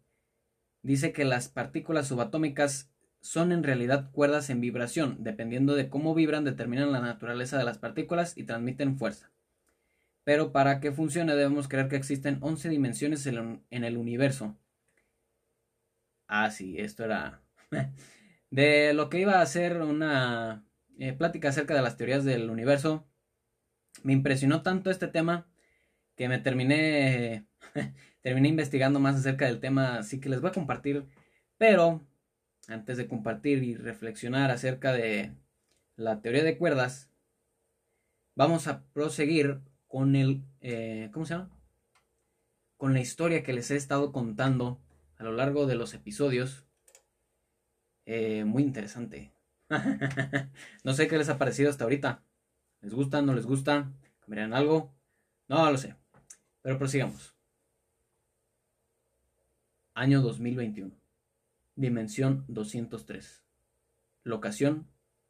Dice 0.83 1.11
que 1.11 1.25
las 1.25 1.49
partículas 1.49 2.07
subatómicas 2.07 2.93
son 3.19 3.51
en 3.51 3.63
realidad 3.63 4.09
cuerdas 4.13 4.49
en 4.49 4.61
vibración. 4.61 5.17
Dependiendo 5.19 5.75
de 5.75 5.89
cómo 5.89 6.15
vibran, 6.15 6.45
determinan 6.45 6.93
la 6.93 7.01
naturaleza 7.01 7.57
de 7.57 7.65
las 7.65 7.77
partículas 7.77 8.37
y 8.37 8.45
transmiten 8.45 8.97
fuerza. 8.97 9.33
Pero 10.23 10.53
para 10.53 10.79
que 10.79 10.93
funcione 10.93 11.35
debemos 11.35 11.67
creer 11.67 11.89
que 11.89 11.97
existen 11.97 12.37
11 12.39 12.69
dimensiones 12.69 13.27
en 13.27 13.65
el 13.69 13.97
universo. 13.97 14.57
Ah, 16.29 16.49
sí, 16.51 16.79
esto 16.79 17.03
era 17.03 17.41
de 18.49 18.93
lo 18.93 19.09
que 19.09 19.19
iba 19.19 19.41
a 19.41 19.45
ser 19.45 19.81
una 19.81 20.63
eh, 21.01 21.13
plática 21.13 21.49
acerca 21.49 21.73
de 21.73 21.81
las 21.81 21.97
teorías 21.97 22.23
del 22.23 22.51
universo. 22.51 23.07
Me 24.03 24.13
impresionó 24.13 24.61
tanto 24.61 24.91
este 24.91 25.07
tema 25.07 25.47
que 26.15 26.29
me 26.29 26.37
terminé, 26.37 27.47
terminé 28.21 28.49
investigando 28.49 28.99
más 28.99 29.15
acerca 29.15 29.47
del 29.47 29.59
tema, 29.59 29.97
así 29.97 30.19
que 30.19 30.29
les 30.29 30.41
voy 30.41 30.51
a 30.51 30.53
compartir. 30.53 31.07
Pero 31.57 32.05
antes 32.67 32.97
de 32.97 33.07
compartir 33.07 33.63
y 33.63 33.73
reflexionar 33.75 34.51
acerca 34.51 34.93
de 34.93 35.33
la 35.95 36.21
teoría 36.21 36.43
de 36.43 36.59
cuerdas, 36.59 37.09
vamos 38.35 38.67
a 38.67 38.83
proseguir 38.93 39.59
con 39.87 40.15
el, 40.15 40.43
eh, 40.61 41.09
¿cómo 41.13 41.25
se 41.25 41.33
llama? 41.33 41.49
Con 42.77 42.93
la 42.93 42.99
historia 42.99 43.41
que 43.41 43.53
les 43.53 43.71
he 43.71 43.75
estado 43.75 44.11
contando 44.11 44.79
a 45.17 45.23
lo 45.23 45.31
largo 45.31 45.65
de 45.65 45.73
los 45.73 45.95
episodios. 45.95 46.67
Eh, 48.05 48.45
muy 48.45 48.61
interesante. 48.61 49.33
no 50.83 50.93
sé 50.93 51.07
qué 51.07 51.17
les 51.17 51.29
ha 51.29 51.37
parecido 51.37 51.69
hasta 51.69 51.83
ahorita. 51.83 52.23
¿Les 52.81 52.93
gusta? 52.93 53.21
¿No 53.21 53.33
les 53.33 53.45
gusta? 53.45 53.91
¿Cambiarían 54.19 54.53
algo? 54.53 54.93
No 55.47 55.69
lo 55.71 55.77
sé. 55.77 55.95
Pero 56.61 56.77
prosigamos. 56.77 57.35
Año 59.93 60.21
2021. 60.21 60.95
Dimensión 61.75 62.45
203. 62.47 63.43
Locación, 64.23 64.87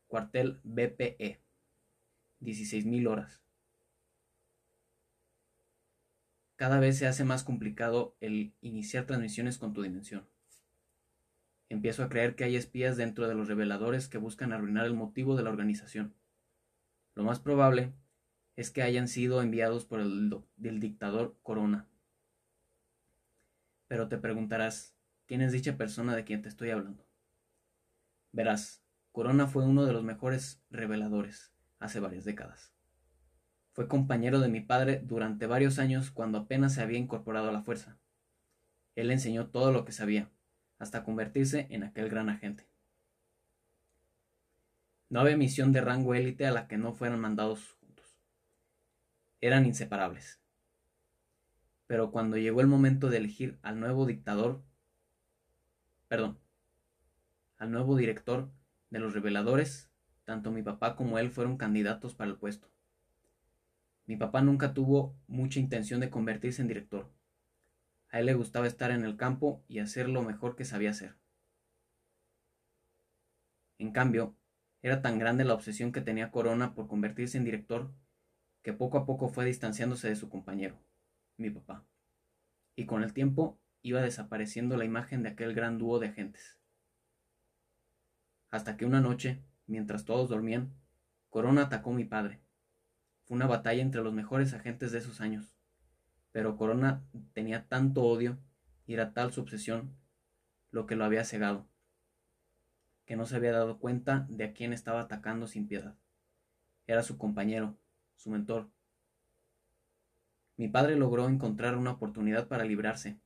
cuartel 0.08 0.60
BPE. 0.64 1.42
16.000 2.42 3.08
horas. 3.08 3.42
Cada 6.56 6.80
vez 6.80 6.98
se 6.98 7.08
hace 7.08 7.24
más 7.24 7.44
complicado 7.44 8.16
el 8.20 8.54
iniciar 8.62 9.06
transmisiones 9.06 9.58
con 9.58 9.74
tu 9.74 9.82
dimensión. 9.82 10.28
Empiezo 11.72 12.04
a 12.04 12.10
creer 12.10 12.36
que 12.36 12.44
hay 12.44 12.58
espías 12.58 12.98
dentro 12.98 13.30
de 13.30 13.34
los 13.34 13.48
reveladores 13.48 14.10
que 14.10 14.18
buscan 14.18 14.52
arruinar 14.52 14.86
el 14.86 14.94
motivo 14.94 15.38
de 15.38 15.44
la 15.44 15.52
organización. 15.52 16.14
Lo 17.16 17.24
más 17.24 17.40
probable 17.40 17.94
es 18.58 18.72
que 18.72 18.82
hayan 18.82 19.08
sido 19.08 19.42
enviados 19.42 19.86
por 19.86 20.02
el 20.02 20.80
dictador 20.82 21.38
Corona. 21.42 21.88
Pero 23.88 24.10
te 24.10 24.18
preguntarás, 24.18 24.98
¿quién 25.28 25.40
es 25.40 25.54
dicha 25.54 25.78
persona 25.78 26.14
de 26.14 26.26
quien 26.26 26.42
te 26.42 26.50
estoy 26.50 26.72
hablando? 26.72 27.08
Verás, 28.34 28.84
Corona 29.14 29.48
fue 29.48 29.64
uno 29.64 29.86
de 29.86 29.94
los 29.94 30.04
mejores 30.04 30.62
reveladores 30.72 31.54
hace 31.80 32.02
varias 32.02 32.26
décadas. 32.26 32.74
Fue 33.72 33.88
compañero 33.88 34.42
de 34.42 34.50
mi 34.50 34.60
padre 34.60 35.02
durante 35.06 35.48
varios 35.48 35.80
años 35.80 36.12
cuando 36.12 36.40
apenas 36.40 36.74
se 36.74 36.82
había 36.82 37.00
incorporado 37.00 37.48
a 37.48 37.54
la 37.54 37.62
fuerza. 37.62 37.98
Él 38.96 39.10
enseñó 39.10 39.48
todo 39.48 39.72
lo 39.72 39.86
que 39.86 39.94
sabía 39.94 40.30
hasta 40.82 41.04
convertirse 41.04 41.68
en 41.70 41.84
aquel 41.84 42.10
gran 42.10 42.28
agente. 42.28 42.68
No 45.10 45.20
había 45.20 45.38
misión 45.38 45.72
de 45.74 45.80
rango 45.80 46.16
élite 46.16 46.48
a 46.48 46.52
la 46.52 46.68
que 46.68 46.78
no 46.78 46.92
fueran 46.94 47.20
mandados 47.20 47.78
juntos. 47.80 48.18
Eran 49.42 49.68
inseparables. 49.68 50.42
Pero 51.86 52.10
cuando 52.10 52.38
llegó 52.38 52.62
el 52.62 52.68
momento 52.68 53.12
de 53.12 53.18
elegir 53.18 53.60
al 53.62 53.80
nuevo 53.80 54.08
dictador, 54.08 54.64
perdón, 56.08 56.40
al 57.58 57.72
nuevo 57.72 57.96
director 57.96 58.52
de 58.90 59.00
los 59.00 59.14
reveladores, 59.14 59.92
tanto 60.24 60.52
mi 60.52 60.64
papá 60.64 60.96
como 60.96 61.20
él 61.20 61.30
fueron 61.30 61.58
candidatos 61.58 62.16
para 62.16 62.32
el 62.32 62.38
puesto. 62.38 62.72
Mi 64.08 64.18
papá 64.18 64.42
nunca 64.42 64.74
tuvo 64.74 65.16
mucha 65.28 65.60
intención 65.60 66.00
de 66.00 66.10
convertirse 66.10 66.64
en 66.64 66.68
director 66.70 67.21
a 68.12 68.20
él 68.20 68.26
le 68.26 68.34
gustaba 68.34 68.68
estar 68.68 68.92
en 68.92 69.06
el 69.06 69.16
campo 69.16 69.64
y 69.68 69.80
hacer 69.80 70.10
lo 70.10 70.22
mejor 70.22 70.56
que 70.56 70.66
sabía 70.66 70.92
hacer. 70.92 71.16
En 73.78 73.92
cambio, 73.92 74.36
era 74.82 75.02
tan 75.02 75.18
grande 75.18 75.46
la 75.46 75.54
obsesión 75.54 75.92
que 75.92 76.02
tenía 76.02 76.30
Corona 76.30 76.76
por 76.76 76.88
convertirse 76.88 77.38
en 77.38 77.46
director 77.46 77.94
que 78.62 78.74
poco 78.74 78.98
a 78.98 79.06
poco 79.06 79.30
fue 79.30 79.46
distanciándose 79.46 80.10
de 80.10 80.16
su 80.16 80.30
compañero, 80.30 80.78
mi 81.38 81.50
papá. 81.50 81.88
Y 82.76 82.86
con 82.86 83.02
el 83.02 83.14
tiempo 83.14 83.60
iba 83.82 84.02
desapareciendo 84.02 84.78
la 84.78 84.86
imagen 84.86 85.24
de 85.24 85.30
aquel 85.30 85.56
gran 85.56 85.78
dúo 85.78 85.98
de 85.98 86.08
agentes. 86.08 86.60
Hasta 88.52 88.76
que 88.76 88.86
una 88.86 89.00
noche, 89.00 89.42
mientras 89.66 90.04
todos 90.04 90.30
dormían, 90.30 90.76
Corona 91.30 91.64
atacó 91.64 91.92
a 91.92 91.96
mi 91.96 92.04
padre. 92.04 92.42
Fue 93.24 93.36
una 93.36 93.48
batalla 93.48 93.82
entre 93.82 94.02
los 94.02 94.14
mejores 94.14 94.54
agentes 94.54 94.92
de 94.92 95.00
esos 95.00 95.22
años 95.22 95.61
pero 96.32 96.58
Corona 96.58 97.04
tenía 97.34 97.68
tanto 97.68 98.04
odio 98.04 98.38
y 98.86 98.94
era 98.94 99.14
tal 99.14 99.32
su 99.32 99.42
obsesión 99.42 99.96
lo 100.72 100.86
que 100.86 100.96
lo 100.96 101.04
había 101.04 101.26
cegado, 101.26 101.68
que 103.06 103.16
no 103.16 103.26
se 103.26 103.36
había 103.36 103.52
dado 103.52 103.80
cuenta 103.80 104.26
de 104.30 104.46
a 104.46 104.54
quién 104.54 104.72
estaba 104.74 105.02
atacando 105.02 105.48
sin 105.48 105.68
piedad. 105.68 105.96
Era 106.88 107.04
su 107.04 107.18
compañero, 107.18 107.78
su 108.16 108.30
mentor. 108.30 108.70
Mi 110.56 110.70
padre 110.70 110.96
logró 110.96 111.28
encontrar 111.28 111.78
una 111.78 111.92
oportunidad 111.92 112.48
para 112.48 112.64
librarse 112.64 113.20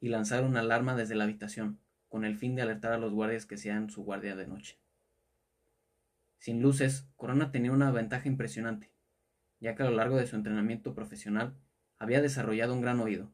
y 0.00 0.08
lanzar 0.08 0.44
una 0.44 0.60
alarma 0.60 0.96
desde 0.96 1.14
la 1.14 1.24
habitación, 1.24 1.78
con 2.08 2.24
el 2.24 2.36
fin 2.36 2.56
de 2.56 2.62
alertar 2.62 2.92
a 2.92 2.98
los 2.98 3.12
guardias 3.12 3.46
que 3.46 3.56
sean 3.56 3.88
su 3.88 4.02
guardia 4.02 4.34
de 4.34 4.48
noche. 4.48 4.78
Sin 6.38 6.60
luces, 6.60 7.06
Corona 7.14 7.52
tenía 7.52 7.70
una 7.70 7.92
ventaja 7.92 8.26
impresionante, 8.26 8.92
ya 9.60 9.76
que 9.76 9.84
a 9.84 9.90
lo 9.90 9.96
largo 9.96 10.16
de 10.16 10.26
su 10.26 10.34
entrenamiento 10.34 10.92
profesional 10.92 11.54
había 12.02 12.20
desarrollado 12.20 12.74
un 12.74 12.80
gran 12.80 12.98
oído. 12.98 13.32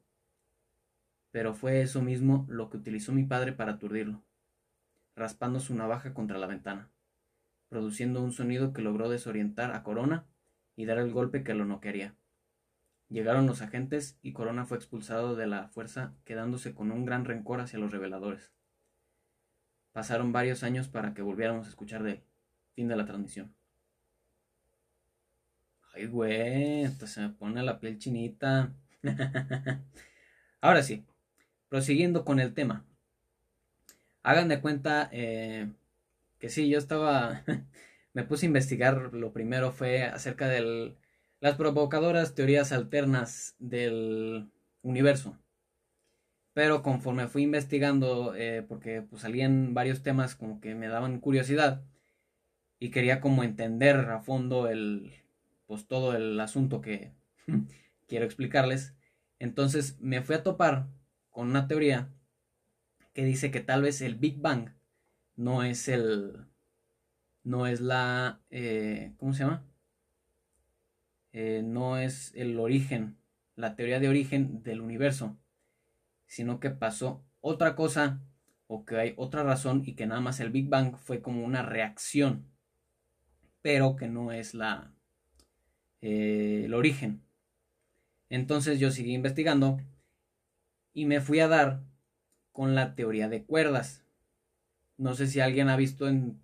Pero 1.30 1.54
fue 1.54 1.80
eso 1.80 2.02
mismo 2.02 2.44
lo 2.50 2.68
que 2.68 2.76
utilizó 2.76 3.12
mi 3.12 3.24
padre 3.24 3.54
para 3.54 3.72
aturdirlo, 3.72 4.22
raspando 5.16 5.58
su 5.58 5.74
navaja 5.74 6.12
contra 6.12 6.36
la 6.36 6.46
ventana, 6.46 6.90
produciendo 7.70 8.22
un 8.22 8.30
sonido 8.30 8.74
que 8.74 8.82
logró 8.82 9.08
desorientar 9.08 9.72
a 9.72 9.82
Corona 9.82 10.26
y 10.76 10.84
dar 10.84 10.98
el 10.98 11.12
golpe 11.12 11.42
que 11.42 11.54
lo 11.54 11.64
noquearía. 11.64 12.14
Llegaron 13.08 13.46
los 13.46 13.62
agentes 13.62 14.18
y 14.20 14.34
Corona 14.34 14.66
fue 14.66 14.76
expulsado 14.76 15.34
de 15.34 15.46
la 15.46 15.68
fuerza, 15.68 16.14
quedándose 16.26 16.74
con 16.74 16.92
un 16.92 17.06
gran 17.06 17.24
rencor 17.24 17.62
hacia 17.62 17.78
los 17.78 17.90
reveladores. 17.90 18.52
Pasaron 19.92 20.30
varios 20.30 20.62
años 20.62 20.88
para 20.88 21.14
que 21.14 21.22
volviéramos 21.22 21.64
a 21.64 21.70
escuchar 21.70 22.02
de 22.02 22.10
él. 22.10 22.24
Fin 22.74 22.88
de 22.88 22.96
la 22.96 23.06
transmisión. 23.06 23.57
Güey, 26.06 26.84
hasta 26.84 27.06
se 27.06 27.20
me 27.20 27.30
pone 27.30 27.62
la 27.62 27.80
piel 27.80 27.98
chinita. 27.98 28.72
Ahora 30.60 30.82
sí, 30.82 31.04
prosiguiendo 31.68 32.24
con 32.24 32.40
el 32.40 32.54
tema. 32.54 32.84
Hagan 34.22 34.48
de 34.48 34.60
cuenta 34.60 35.08
eh, 35.12 35.72
que 36.38 36.50
sí, 36.50 36.68
yo 36.68 36.78
estaba, 36.78 37.44
me 38.12 38.24
puse 38.24 38.46
a 38.46 38.48
investigar, 38.48 39.12
lo 39.14 39.32
primero 39.32 39.72
fue 39.72 40.04
acerca 40.04 40.48
de 40.48 40.96
las 41.40 41.56
provocadoras 41.56 42.34
teorías 42.34 42.72
alternas 42.72 43.56
del 43.58 44.50
universo. 44.82 45.38
Pero 46.52 46.82
conforme 46.82 47.28
fui 47.28 47.42
investigando, 47.44 48.34
eh, 48.34 48.64
porque 48.68 49.02
pues, 49.02 49.22
salían 49.22 49.74
varios 49.74 50.02
temas 50.02 50.34
como 50.34 50.60
que 50.60 50.74
me 50.74 50.88
daban 50.88 51.20
curiosidad 51.20 51.82
y 52.80 52.90
quería 52.90 53.20
como 53.20 53.44
entender 53.44 53.96
a 54.10 54.20
fondo 54.20 54.68
el, 54.68 55.12
pues 55.68 55.86
todo 55.86 56.16
el 56.16 56.40
asunto 56.40 56.80
que 56.80 57.14
quiero 58.08 58.24
explicarles. 58.24 58.96
Entonces 59.38 60.00
me 60.00 60.22
fui 60.22 60.34
a 60.34 60.42
topar 60.42 60.88
con 61.30 61.48
una 61.48 61.68
teoría 61.68 62.12
que 63.14 63.24
dice 63.24 63.52
que 63.52 63.60
tal 63.60 63.82
vez 63.82 64.00
el 64.00 64.16
Big 64.16 64.40
Bang 64.40 64.70
no 65.36 65.62
es 65.62 65.86
el 65.88 66.46
no 67.44 67.68
es 67.68 67.80
la 67.80 68.42
eh, 68.50 69.14
¿cómo 69.18 69.32
se 69.34 69.44
llama? 69.44 69.64
eh, 71.32 71.62
no 71.64 71.98
es 71.98 72.32
el 72.34 72.58
origen, 72.58 73.18
la 73.54 73.76
teoría 73.76 74.00
de 74.00 74.08
origen 74.08 74.62
del 74.64 74.80
universo, 74.80 75.38
sino 76.26 76.58
que 76.60 76.70
pasó 76.70 77.24
otra 77.40 77.76
cosa 77.76 78.20
o 78.66 78.84
que 78.84 78.96
hay 78.96 79.14
otra 79.16 79.44
razón 79.44 79.82
y 79.86 79.94
que 79.94 80.06
nada 80.06 80.20
más 80.20 80.40
el 80.40 80.50
Big 80.50 80.68
Bang 80.68 80.96
fue 80.96 81.22
como 81.22 81.44
una 81.44 81.62
reacción, 81.62 82.50
pero 83.62 83.96
que 83.96 84.08
no 84.08 84.32
es 84.32 84.54
la 84.54 84.94
eh, 86.00 86.62
el 86.64 86.74
origen. 86.74 87.22
Entonces 88.30 88.78
yo 88.78 88.90
seguí 88.90 89.14
investigando 89.14 89.80
y 90.92 91.06
me 91.06 91.20
fui 91.20 91.40
a 91.40 91.48
dar 91.48 91.82
con 92.52 92.74
la 92.74 92.94
teoría 92.94 93.28
de 93.28 93.44
cuerdas. 93.44 94.04
No 94.96 95.14
sé 95.14 95.26
si 95.26 95.40
alguien 95.40 95.68
ha 95.68 95.76
visto 95.76 96.08
en 96.08 96.40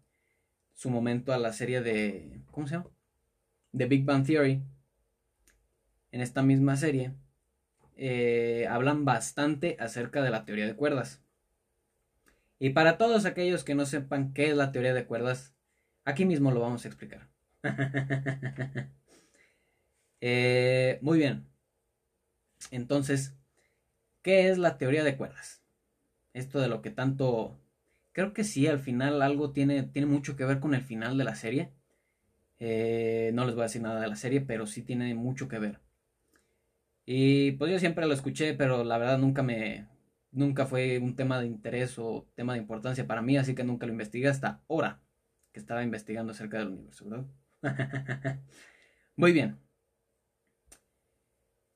su 0.75 0.91
momento 0.91 1.33
a 1.33 1.39
la 1.39 1.53
serie 1.53 1.83
de 1.83 2.41
¿cómo 2.51 2.67
se 2.67 2.77
llama? 2.77 2.91
The 3.77 3.87
Big 3.87 4.05
Bang 4.05 4.25
Theory. 4.25 4.63
En 6.13 6.21
esta 6.21 6.43
misma 6.43 6.77
serie 6.77 7.13
eh, 7.97 8.67
hablan 8.71 9.05
bastante 9.05 9.77
acerca 9.81 10.23
de 10.23 10.31
la 10.31 10.45
teoría 10.45 10.67
de 10.67 10.77
cuerdas. 10.77 11.21
Y 12.59 12.71
para 12.71 12.97
todos 12.99 13.25
aquellos 13.25 13.65
que 13.65 13.75
no 13.75 13.85
sepan 13.85 14.33
qué 14.33 14.51
es 14.51 14.57
la 14.57 14.73
teoría 14.73 14.95
de 14.95 15.07
cuerdas, 15.07 15.55
aquí 16.05 16.25
mismo 16.25 16.51
lo 16.51 16.61
vamos 16.61 16.85
a 16.85 16.89
explicar. 16.89 17.29
Eh, 20.27 20.99
muy 21.03 21.19
bien. 21.19 21.47
Entonces, 22.71 23.35
¿qué 24.23 24.49
es 24.51 24.59
la 24.59 24.79
teoría 24.79 25.05
de 25.05 25.17
cuerdas? 25.17 25.63
Esto 26.35 26.61
de 26.61 26.69
lo 26.69 26.83
que 26.83 26.91
tanto... 26.91 27.59
Creo 28.13 28.33
que 28.35 28.45
sí, 28.45 28.67
al 28.69 28.81
final 28.81 29.23
algo 29.23 29.53
tiene, 29.53 29.85
tiene 29.85 30.07
mucho 30.09 30.37
que 30.37 30.45
ver 30.47 30.61
con 30.61 30.75
el 30.75 30.83
final 30.83 31.19
de 31.19 31.25
la 31.25 31.37
serie. 31.37 31.73
Eh, 32.61 33.33
no 33.35 33.47
les 33.47 33.55
voy 33.55 33.63
a 33.63 33.67
decir 33.67 33.83
nada 33.83 34.01
de 34.01 34.09
la 34.09 34.17
serie, 34.17 34.41
pero 34.43 34.67
sí 34.67 34.83
tiene 34.83 35.15
mucho 35.15 35.49
que 35.49 35.59
ver. 35.61 35.81
Y 37.07 37.53
pues 37.53 37.71
yo 37.71 37.79
siempre 37.79 38.07
lo 38.07 38.15
escuché, 38.15 38.55
pero 38.55 38.83
la 38.85 38.99
verdad 38.99 39.19
nunca 39.19 39.43
me, 39.43 39.89
nunca 40.33 40.67
fue 40.67 40.99
un 40.99 41.17
tema 41.17 41.39
de 41.41 41.47
interés 41.47 41.99
o 41.99 42.27
tema 42.35 42.55
de 42.55 42.61
importancia 42.61 43.07
para 43.07 43.21
mí, 43.23 43.37
así 43.37 43.55
que 43.55 43.65
nunca 43.65 43.87
lo 43.87 43.93
investigué 43.93 44.29
hasta 44.29 44.63
ahora 44.69 45.03
que 45.53 45.61
estaba 45.61 45.83
investigando 45.83 46.33
acerca 46.33 46.59
del 46.59 46.69
universo, 46.69 47.05
¿verdad? 47.09 47.27
Muy 49.17 49.33
bien. 49.33 49.59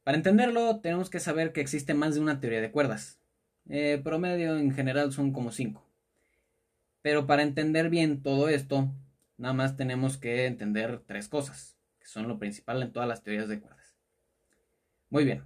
Para 0.09 0.17
entenderlo, 0.17 0.81
tenemos 0.81 1.11
que 1.11 1.21
saber 1.21 1.53
que 1.53 1.61
existe 1.61 1.93
más 1.93 2.15
de 2.15 2.23
una 2.23 2.41
teoría 2.41 2.63
de 2.63 2.71
cuerdas. 2.71 3.21
Eh, 3.69 4.01
promedio 4.03 4.57
en 4.57 4.73
general 4.73 5.13
son 5.13 5.35
como 5.35 5.53
cinco. 5.53 5.87
Pero 7.03 7.27
para 7.27 7.43
entender 7.43 7.91
bien 7.91 8.23
todo 8.23 8.49
esto, 8.49 8.91
nada 9.37 9.53
más 9.53 9.77
tenemos 9.77 10.17
que 10.17 10.47
entender 10.47 11.03
tres 11.05 11.29
cosas, 11.29 11.77
que 12.01 12.07
son 12.07 12.27
lo 12.27 12.39
principal 12.39 12.83
en 12.83 12.91
todas 12.91 13.07
las 13.07 13.23
teorías 13.23 13.51
de 13.51 13.61
cuerdas. 13.61 13.99
Muy 15.11 15.27
bien. 15.27 15.45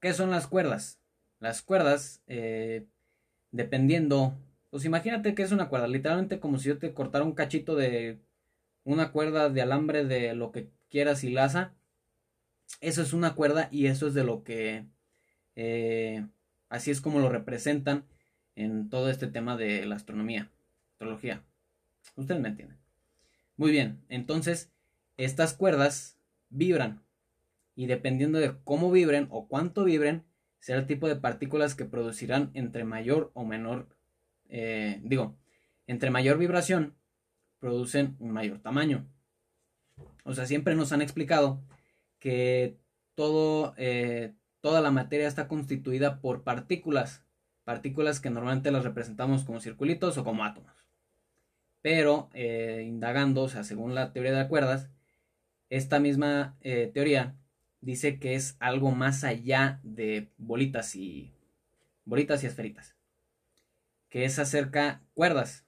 ¿Qué 0.00 0.12
son 0.14 0.32
las 0.32 0.48
cuerdas? 0.48 0.98
Las 1.38 1.62
cuerdas, 1.62 2.24
eh, 2.26 2.88
dependiendo, 3.52 4.36
pues 4.70 4.84
imagínate 4.84 5.36
que 5.36 5.44
es 5.44 5.52
una 5.52 5.68
cuerda, 5.68 5.86
literalmente 5.86 6.40
como 6.40 6.58
si 6.58 6.70
yo 6.70 6.78
te 6.78 6.92
cortara 6.92 7.24
un 7.24 7.36
cachito 7.36 7.76
de 7.76 8.18
una 8.82 9.12
cuerda 9.12 9.48
de 9.48 9.62
alambre 9.62 10.04
de 10.04 10.34
lo 10.34 10.50
que 10.50 10.72
quieras 10.90 11.22
y 11.22 11.30
laza. 11.30 11.76
Eso 12.80 13.02
es 13.02 13.12
una 13.12 13.34
cuerda 13.34 13.68
y 13.70 13.86
eso 13.86 14.08
es 14.08 14.14
de 14.14 14.24
lo 14.24 14.42
que, 14.42 14.86
eh, 15.56 16.26
así 16.68 16.90
es 16.90 17.00
como 17.00 17.20
lo 17.20 17.28
representan 17.28 18.04
en 18.56 18.88
todo 18.88 19.08
este 19.10 19.26
tema 19.26 19.56
de 19.56 19.86
la 19.86 19.96
astronomía, 19.96 20.50
astrología. 20.92 21.44
Ustedes 22.16 22.40
me 22.40 22.48
entienden. 22.48 22.78
Muy 23.56 23.70
bien, 23.70 24.02
entonces 24.08 24.72
estas 25.16 25.54
cuerdas 25.54 26.18
vibran 26.48 27.02
y 27.74 27.86
dependiendo 27.86 28.38
de 28.38 28.56
cómo 28.64 28.90
vibren 28.90 29.28
o 29.30 29.46
cuánto 29.46 29.84
vibren, 29.84 30.24
será 30.58 30.80
el 30.80 30.86
tipo 30.86 31.08
de 31.08 31.16
partículas 31.16 31.74
que 31.74 31.84
producirán 31.84 32.50
entre 32.54 32.84
mayor 32.84 33.30
o 33.34 33.44
menor, 33.44 33.88
eh, 34.48 35.00
digo, 35.02 35.36
entre 35.86 36.10
mayor 36.10 36.38
vibración, 36.38 36.94
producen 37.58 38.16
un 38.18 38.30
mayor 38.32 38.60
tamaño. 38.60 39.06
O 40.24 40.34
sea, 40.34 40.46
siempre 40.46 40.74
nos 40.74 40.92
han 40.92 41.02
explicado 41.02 41.62
que 42.22 42.78
todo, 43.16 43.74
eh, 43.76 44.32
toda 44.60 44.80
la 44.80 44.92
materia 44.92 45.26
está 45.26 45.48
constituida 45.48 46.20
por 46.20 46.44
partículas, 46.44 47.24
partículas 47.64 48.20
que 48.20 48.30
normalmente 48.30 48.70
las 48.70 48.84
representamos 48.84 49.42
como 49.42 49.60
circulitos 49.60 50.16
o 50.18 50.22
como 50.22 50.44
átomos. 50.44 50.86
Pero, 51.80 52.30
eh, 52.32 52.84
indagando, 52.86 53.42
o 53.42 53.48
sea, 53.48 53.64
según 53.64 53.96
la 53.96 54.12
teoría 54.12 54.32
de 54.32 54.46
cuerdas, 54.46 54.88
esta 55.68 55.98
misma 55.98 56.56
teoría 56.60 57.34
dice 57.80 58.20
que 58.20 58.36
es 58.36 58.56
algo 58.60 58.92
más 58.92 59.24
allá 59.24 59.80
de 59.82 60.30
bolitas 60.38 60.94
y 60.94 61.32
bolitas 62.04 62.44
y 62.44 62.46
esferitas. 62.46 62.94
Que 64.10 64.24
es 64.26 64.38
acerca 64.38 65.02
cuerdas. 65.14 65.66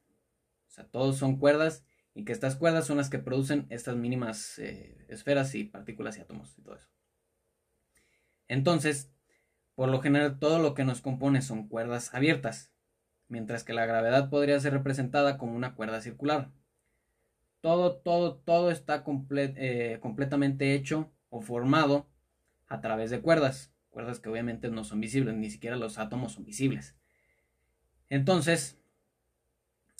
O 0.68 0.70
sea, 0.70 0.84
todos 0.84 1.16
son 1.16 1.38
cuerdas 1.38 1.84
y 2.14 2.24
que 2.24 2.32
estas 2.32 2.56
cuerdas 2.56 2.86
son 2.86 2.96
las 2.96 3.10
que 3.10 3.18
producen 3.18 3.66
estas 3.70 3.96
mínimas 3.96 4.58
eh, 4.58 5.04
esferas 5.08 5.54
y 5.54 5.64
partículas 5.64 6.16
y 6.16 6.20
átomos 6.20 6.56
y 6.56 6.62
todo 6.62 6.76
eso. 6.76 6.88
Entonces, 8.46 9.12
por 9.74 9.88
lo 9.88 10.00
general 10.00 10.38
todo 10.38 10.60
lo 10.60 10.74
que 10.74 10.84
nos 10.84 11.00
compone 11.00 11.42
son 11.42 11.68
cuerdas 11.68 12.14
abiertas, 12.14 12.72
mientras 13.28 13.64
que 13.64 13.72
la 13.72 13.86
gravedad 13.86 14.30
podría 14.30 14.60
ser 14.60 14.72
representada 14.72 15.38
como 15.38 15.56
una 15.56 15.74
cuerda 15.74 16.00
circular. 16.00 16.52
Todo, 17.60 17.96
todo, 17.96 18.36
todo 18.36 18.70
está 18.70 19.04
eh, 19.06 19.98
completamente 20.00 20.74
hecho 20.74 21.12
o 21.30 21.40
formado 21.40 22.06
a 22.68 22.80
través 22.80 23.10
de 23.10 23.20
cuerdas, 23.20 23.72
cuerdas 23.88 24.20
que 24.20 24.28
obviamente 24.28 24.68
no 24.68 24.84
son 24.84 25.00
visibles, 25.00 25.34
ni 25.34 25.50
siquiera 25.50 25.76
los 25.76 25.98
átomos 25.98 26.32
son 26.32 26.44
visibles. 26.44 26.94
Entonces, 28.08 28.78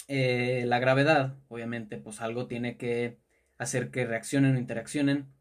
eh, 0.08 0.64
la 0.66 0.78
gravedad, 0.78 1.36
obviamente, 1.48 1.98
pues 1.98 2.20
algo 2.20 2.46
tiene 2.46 2.76
que 2.76 3.18
hacer 3.58 3.90
que 3.90 4.06
reaccionen 4.06 4.56
o 4.56 4.58
interaccionen 4.58 5.32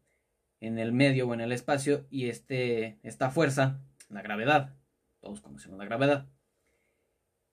en 0.60 0.78
el 0.78 0.92
medio 0.92 1.28
o 1.28 1.34
en 1.34 1.40
el 1.40 1.52
espacio 1.52 2.06
y 2.10 2.28
este, 2.28 2.98
esta 3.02 3.30
fuerza, 3.30 3.80
la 4.08 4.22
gravedad, 4.22 4.74
todos 5.20 5.40
conocemos 5.40 5.78
la 5.78 5.84
gravedad, 5.84 6.26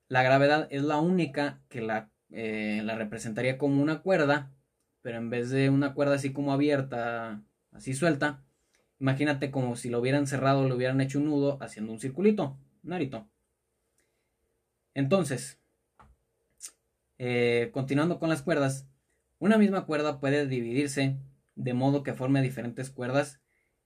la 0.08 0.24
gravedad 0.24 0.68
es 0.72 0.84
la 0.84 1.00
única 1.00 1.62
que 1.70 1.82
la, 1.82 2.12
eh, 2.30 2.82
la 2.84 2.96
representaría 2.96 3.58
como 3.58 3.82
una 3.82 4.02
cuerda, 4.02 4.52
pero 5.02 5.18
en 5.18 5.30
vez 5.30 5.50
de 5.50 5.70
una 5.70 5.94
cuerda 5.94 6.16
así 6.16 6.34
como 6.34 6.54
abierta, 6.54 7.44
así 7.72 7.94
suelta, 7.94 8.44
Imagínate 9.02 9.50
como 9.50 9.76
si 9.76 9.90
lo 9.90 10.00
hubieran 10.00 10.28
cerrado, 10.28 10.68
le 10.68 10.76
hubieran 10.76 11.02
hecho 11.02 11.18
un 11.18 11.26
nudo 11.26 11.58
haciendo 11.60 11.92
un 11.92 12.00
circulito, 12.00 12.56
un 12.84 12.94
arito. 12.94 13.28
Entonces, 14.94 15.60
eh, 17.24 17.70
continuando 17.72 18.18
con 18.18 18.30
las 18.30 18.42
cuerdas, 18.42 18.88
una 19.38 19.60
misma 19.60 19.86
cuerda 19.86 20.20
puede 20.20 20.48
dividirse 20.48 21.20
de 21.54 21.76
modo 21.76 22.02
que 22.02 22.16
forme 22.16 22.42
diferentes 22.42 22.90
cuerdas, 22.90 23.40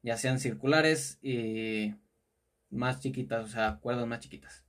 ya 0.04 0.16
sean 0.16 0.40
circulares 0.40 1.20
y 1.22 1.96
más 2.70 3.02
chiquitas, 3.02 3.44
o 3.44 3.50
sea, 3.50 3.80
cuerdas 3.82 4.08
más 4.08 4.22
chiquitas. 4.22 4.64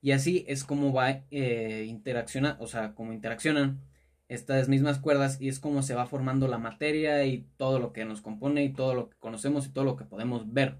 Y 0.00 0.12
así 0.12 0.46
es 0.48 0.64
como 0.64 0.94
va 0.94 1.26
eh, 1.30 1.84
interacciona, 1.86 2.56
o 2.58 2.66
sea, 2.66 2.94
como 2.94 3.12
interaccionan 3.12 3.82
estas 4.28 4.70
mismas 4.70 4.98
cuerdas 4.98 5.38
y 5.42 5.48
es 5.48 5.60
como 5.60 5.82
se 5.82 5.94
va 5.94 6.06
formando 6.06 6.48
la 6.48 6.56
materia 6.56 7.26
y 7.26 7.46
todo 7.58 7.78
lo 7.78 7.92
que 7.92 8.06
nos 8.06 8.22
compone 8.22 8.64
y 8.64 8.72
todo 8.72 8.94
lo 8.94 9.10
que 9.10 9.18
conocemos 9.18 9.66
y 9.66 9.70
todo 9.70 9.84
lo 9.84 9.96
que 9.96 10.06
podemos 10.06 10.50
ver. 10.50 10.78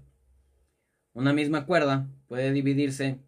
Una 1.13 1.31
misma 1.31 1.67
cuerda 1.67 2.09
puede 2.25 2.51
dividirse 2.51 3.19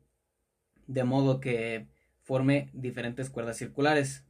de 0.87 1.03
modo 1.03 1.39
que 1.39 1.87
forme 2.27 2.69
diferentes 2.73 3.29
cuerdas 3.29 3.57
circulares. 3.57 4.25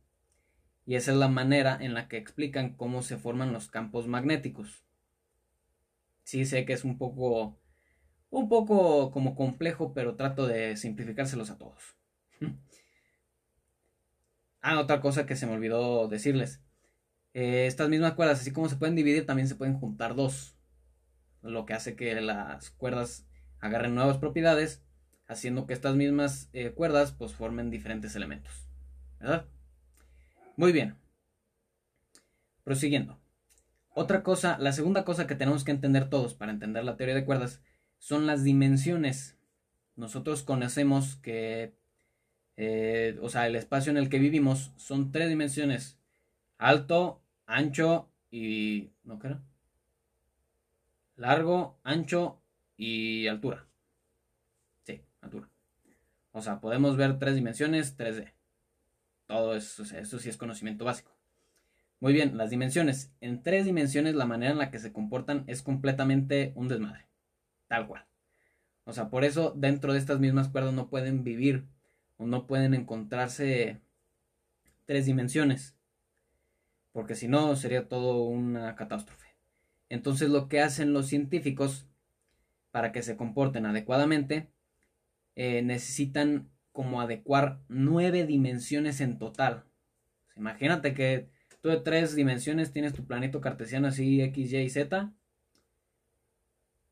Y 0.85 0.95
esa 0.95 1.11
es 1.11 1.17
la 1.17 1.27
manera 1.27 1.77
en 1.81 1.95
la 1.95 2.07
que 2.07 2.17
explican 2.17 2.75
cómo 2.75 3.01
se 3.01 3.17
forman 3.17 3.51
los 3.51 3.69
campos 3.69 4.07
magnéticos. 4.07 4.85
Sí 6.23 6.45
sé 6.45 6.63
que 6.65 6.73
es 6.73 6.83
un 6.83 6.97
poco 6.97 7.59
un 8.29 8.49
poco 8.49 9.11
como 9.11 9.35
complejo, 9.35 9.93
pero 9.93 10.15
trato 10.15 10.45
de 10.47 10.77
simplificárselos 10.77 11.49
a 11.49 11.57
todos. 11.57 11.97
Ah, 14.59 14.79
otra 14.81 14.99
cosa 14.99 15.25
que 15.25 15.37
se 15.37 15.45
me 15.45 15.53
olvidó 15.53 16.09
decirles. 16.09 16.61
Eh, 17.33 17.67
estas 17.67 17.87
mismas 17.87 18.15
cuerdas, 18.15 18.41
así 18.41 18.51
como 18.51 18.67
se 18.67 18.75
pueden 18.75 18.95
dividir, 18.95 19.25
también 19.25 19.47
se 19.47 19.55
pueden 19.55 19.79
juntar 19.79 20.13
dos. 20.13 20.57
Lo 21.41 21.65
que 21.65 21.73
hace 21.73 21.95
que 21.95 22.19
las 22.19 22.71
cuerdas 22.71 23.25
agarren 23.61 23.95
nuevas 23.95 24.17
propiedades, 24.17 24.83
haciendo 25.27 25.67
que 25.67 25.73
estas 25.73 25.95
mismas 25.95 26.49
eh, 26.53 26.71
cuerdas 26.71 27.11
pues 27.11 27.33
formen 27.33 27.69
diferentes 27.69 28.15
elementos. 28.15 28.67
¿Verdad? 29.19 29.45
Muy 30.55 30.71
bien. 30.71 30.95
Prosiguiendo. 32.63 33.19
Otra 33.93 34.23
cosa, 34.23 34.57
la 34.59 34.73
segunda 34.73 35.05
cosa 35.05 35.27
que 35.27 35.35
tenemos 35.35 35.63
que 35.63 35.71
entender 35.71 36.09
todos 36.09 36.33
para 36.33 36.51
entender 36.51 36.83
la 36.83 36.97
teoría 36.97 37.15
de 37.15 37.25
cuerdas 37.25 37.61
son 37.97 38.27
las 38.27 38.43
dimensiones. 38.43 39.37
Nosotros 39.95 40.43
conocemos 40.43 41.15
que 41.15 41.73
eh, 42.57 43.19
o 43.21 43.29
sea, 43.29 43.45
el 43.47 43.55
espacio 43.55 43.91
en 43.91 43.97
el 43.97 44.09
que 44.09 44.17
vivimos 44.17 44.73
son 44.77 45.11
tres 45.11 45.29
dimensiones, 45.29 45.99
alto, 46.57 47.21
ancho 47.45 48.09
y... 48.31 48.89
¿No 49.03 49.19
qué 49.19 49.27
era? 49.27 49.43
Largo, 51.15 51.79
ancho 51.83 52.41
y 52.75 53.27
altura. 53.27 53.67
O 56.31 56.41
sea, 56.41 56.59
podemos 56.59 56.97
ver 56.97 57.19
tres 57.19 57.35
dimensiones 57.35 57.97
3D. 57.97 58.33
Todo 59.25 59.55
eso, 59.55 59.83
eso 59.83 60.19
sí 60.19 60.29
es 60.29 60.37
conocimiento 60.37 60.85
básico. 60.85 61.17
Muy 61.99 62.13
bien, 62.13 62.37
las 62.37 62.51
dimensiones. 62.51 63.11
En 63.21 63.41
tres 63.41 63.65
dimensiones 63.65 64.15
la 64.15 64.25
manera 64.25 64.51
en 64.51 64.59
la 64.59 64.69
que 64.69 64.79
se 64.79 64.93
comportan 64.93 65.43
es 65.47 65.61
completamente 65.63 66.53
un 66.55 66.67
desmadre. 66.67 67.07
Tal 67.67 67.87
cual. 67.87 68.05
O 68.83 68.93
sea, 68.93 69.09
por 69.09 69.25
eso 69.25 69.53
dentro 69.55 69.93
de 69.93 69.99
estas 69.99 70.19
mismas 70.19 70.47
cuerdas 70.47 70.73
no 70.73 70.89
pueden 70.89 71.23
vivir 71.23 71.65
o 72.17 72.25
no 72.25 72.47
pueden 72.47 72.73
encontrarse 72.73 73.81
tres 74.85 75.05
dimensiones. 75.05 75.75
Porque 76.93 77.15
si 77.15 77.27
no 77.27 77.55
sería 77.55 77.87
todo 77.89 78.23
una 78.23 78.75
catástrofe. 78.75 79.35
Entonces 79.89 80.29
lo 80.29 80.47
que 80.47 80.61
hacen 80.61 80.93
los 80.93 81.07
científicos 81.07 81.87
para 82.71 82.91
que 82.91 83.01
se 83.01 83.17
comporten 83.17 83.65
adecuadamente 83.65 84.51
eh, 85.37 85.61
necesitan 85.61 86.49
como 86.71 86.99
adecuar 86.99 87.61
nueve 87.69 88.25
dimensiones 88.25 89.01
en 89.01 89.19
total. 89.19 89.65
Imagínate 90.35 90.95
que 90.95 91.29
tú 91.61 91.69
de 91.69 91.77
tres 91.77 92.15
dimensiones 92.15 92.73
tienes 92.73 92.93
tu 92.93 93.05
planeta 93.05 93.39
cartesiano 93.39 93.87
así 93.87 94.19
X, 94.19 94.51
Y 94.51 94.69
Z 94.71 95.13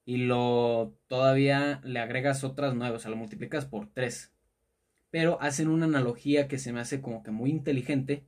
y 0.06 0.18
lo 0.18 0.96
todavía 1.08 1.82
le 1.84 2.00
agregas 2.00 2.44
otras 2.44 2.76
nueve, 2.76 2.96
o 2.96 3.00
sea, 3.00 3.10
lo 3.10 3.18
multiplicas 3.18 3.66
por 3.66 3.92
tres. 3.92 4.32
Pero 5.10 5.42
hacen 5.42 5.68
una 5.68 5.86
analogía 5.86 6.48
que 6.48 6.60
se 6.60 6.72
me 6.72 6.82
hace 6.82 7.02
como 7.02 7.24
que 7.24 7.32
muy 7.32 7.50
inteligente. 7.50 8.28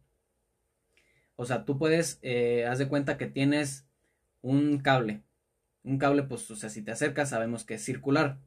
O 1.35 1.45
sea, 1.45 1.63
tú 1.65 1.77
puedes, 1.77 2.17
eh, 2.23 2.65
haz 2.65 2.79
de 2.79 2.87
cuenta 2.87 3.17
que 3.19 3.27
tienes 3.27 3.87
un 4.41 4.79
cable. 4.79 5.21
Un 5.83 5.99
cable, 5.99 6.23
pues, 6.23 6.49
o 6.49 6.55
sea, 6.55 6.69
si 6.69 6.81
te 6.81 6.91
acercas, 6.91 7.29
sabemos 7.29 7.63
que 7.63 7.75
es 7.75 7.85
circular. 7.85 8.39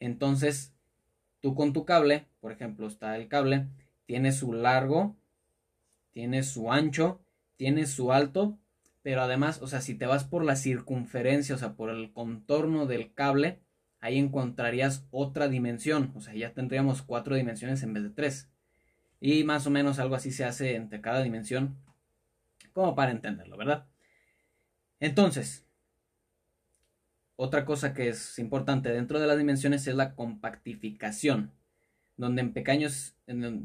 Entonces, 0.00 0.74
tú 1.40 1.54
con 1.54 1.72
tu 1.72 1.84
cable, 1.84 2.26
por 2.40 2.52
ejemplo, 2.52 2.86
está 2.86 3.16
el 3.16 3.28
cable, 3.28 3.66
tiene 4.06 4.32
su 4.32 4.52
largo, 4.52 5.16
tiene 6.12 6.42
su 6.42 6.72
ancho, 6.72 7.20
tiene 7.56 7.86
su 7.86 8.12
alto 8.12 8.58
pero 9.02 9.22
además, 9.22 9.60
o 9.62 9.66
sea, 9.66 9.80
si 9.80 9.94
te 9.94 10.06
vas 10.06 10.24
por 10.24 10.44
la 10.44 10.56
circunferencia, 10.56 11.54
o 11.54 11.58
sea, 11.58 11.74
por 11.74 11.90
el 11.90 12.12
contorno 12.12 12.86
del 12.86 13.14
cable, 13.14 13.60
ahí 14.00 14.18
encontrarías 14.18 15.06
otra 15.10 15.48
dimensión, 15.48 16.12
o 16.14 16.20
sea, 16.20 16.34
ya 16.34 16.52
tendríamos 16.52 17.02
cuatro 17.02 17.34
dimensiones 17.34 17.82
en 17.82 17.94
vez 17.94 18.02
de 18.02 18.10
tres. 18.10 18.50
Y 19.20 19.44
más 19.44 19.66
o 19.66 19.70
menos 19.70 19.98
algo 19.98 20.14
así 20.14 20.32
se 20.32 20.44
hace 20.44 20.74
entre 20.74 21.00
cada 21.00 21.22
dimensión, 21.22 21.78
como 22.72 22.94
para 22.94 23.10
entenderlo, 23.10 23.56
¿verdad? 23.56 23.86
Entonces, 25.00 25.66
otra 27.42 27.64
cosa 27.64 27.94
que 27.94 28.10
es 28.10 28.38
importante 28.38 28.92
dentro 28.92 29.18
de 29.18 29.26
las 29.26 29.38
dimensiones 29.38 29.86
es 29.86 29.94
la 29.94 30.14
compactificación, 30.14 31.50
donde 32.18 32.42
en 32.42 32.52
pequeños, 32.52 33.16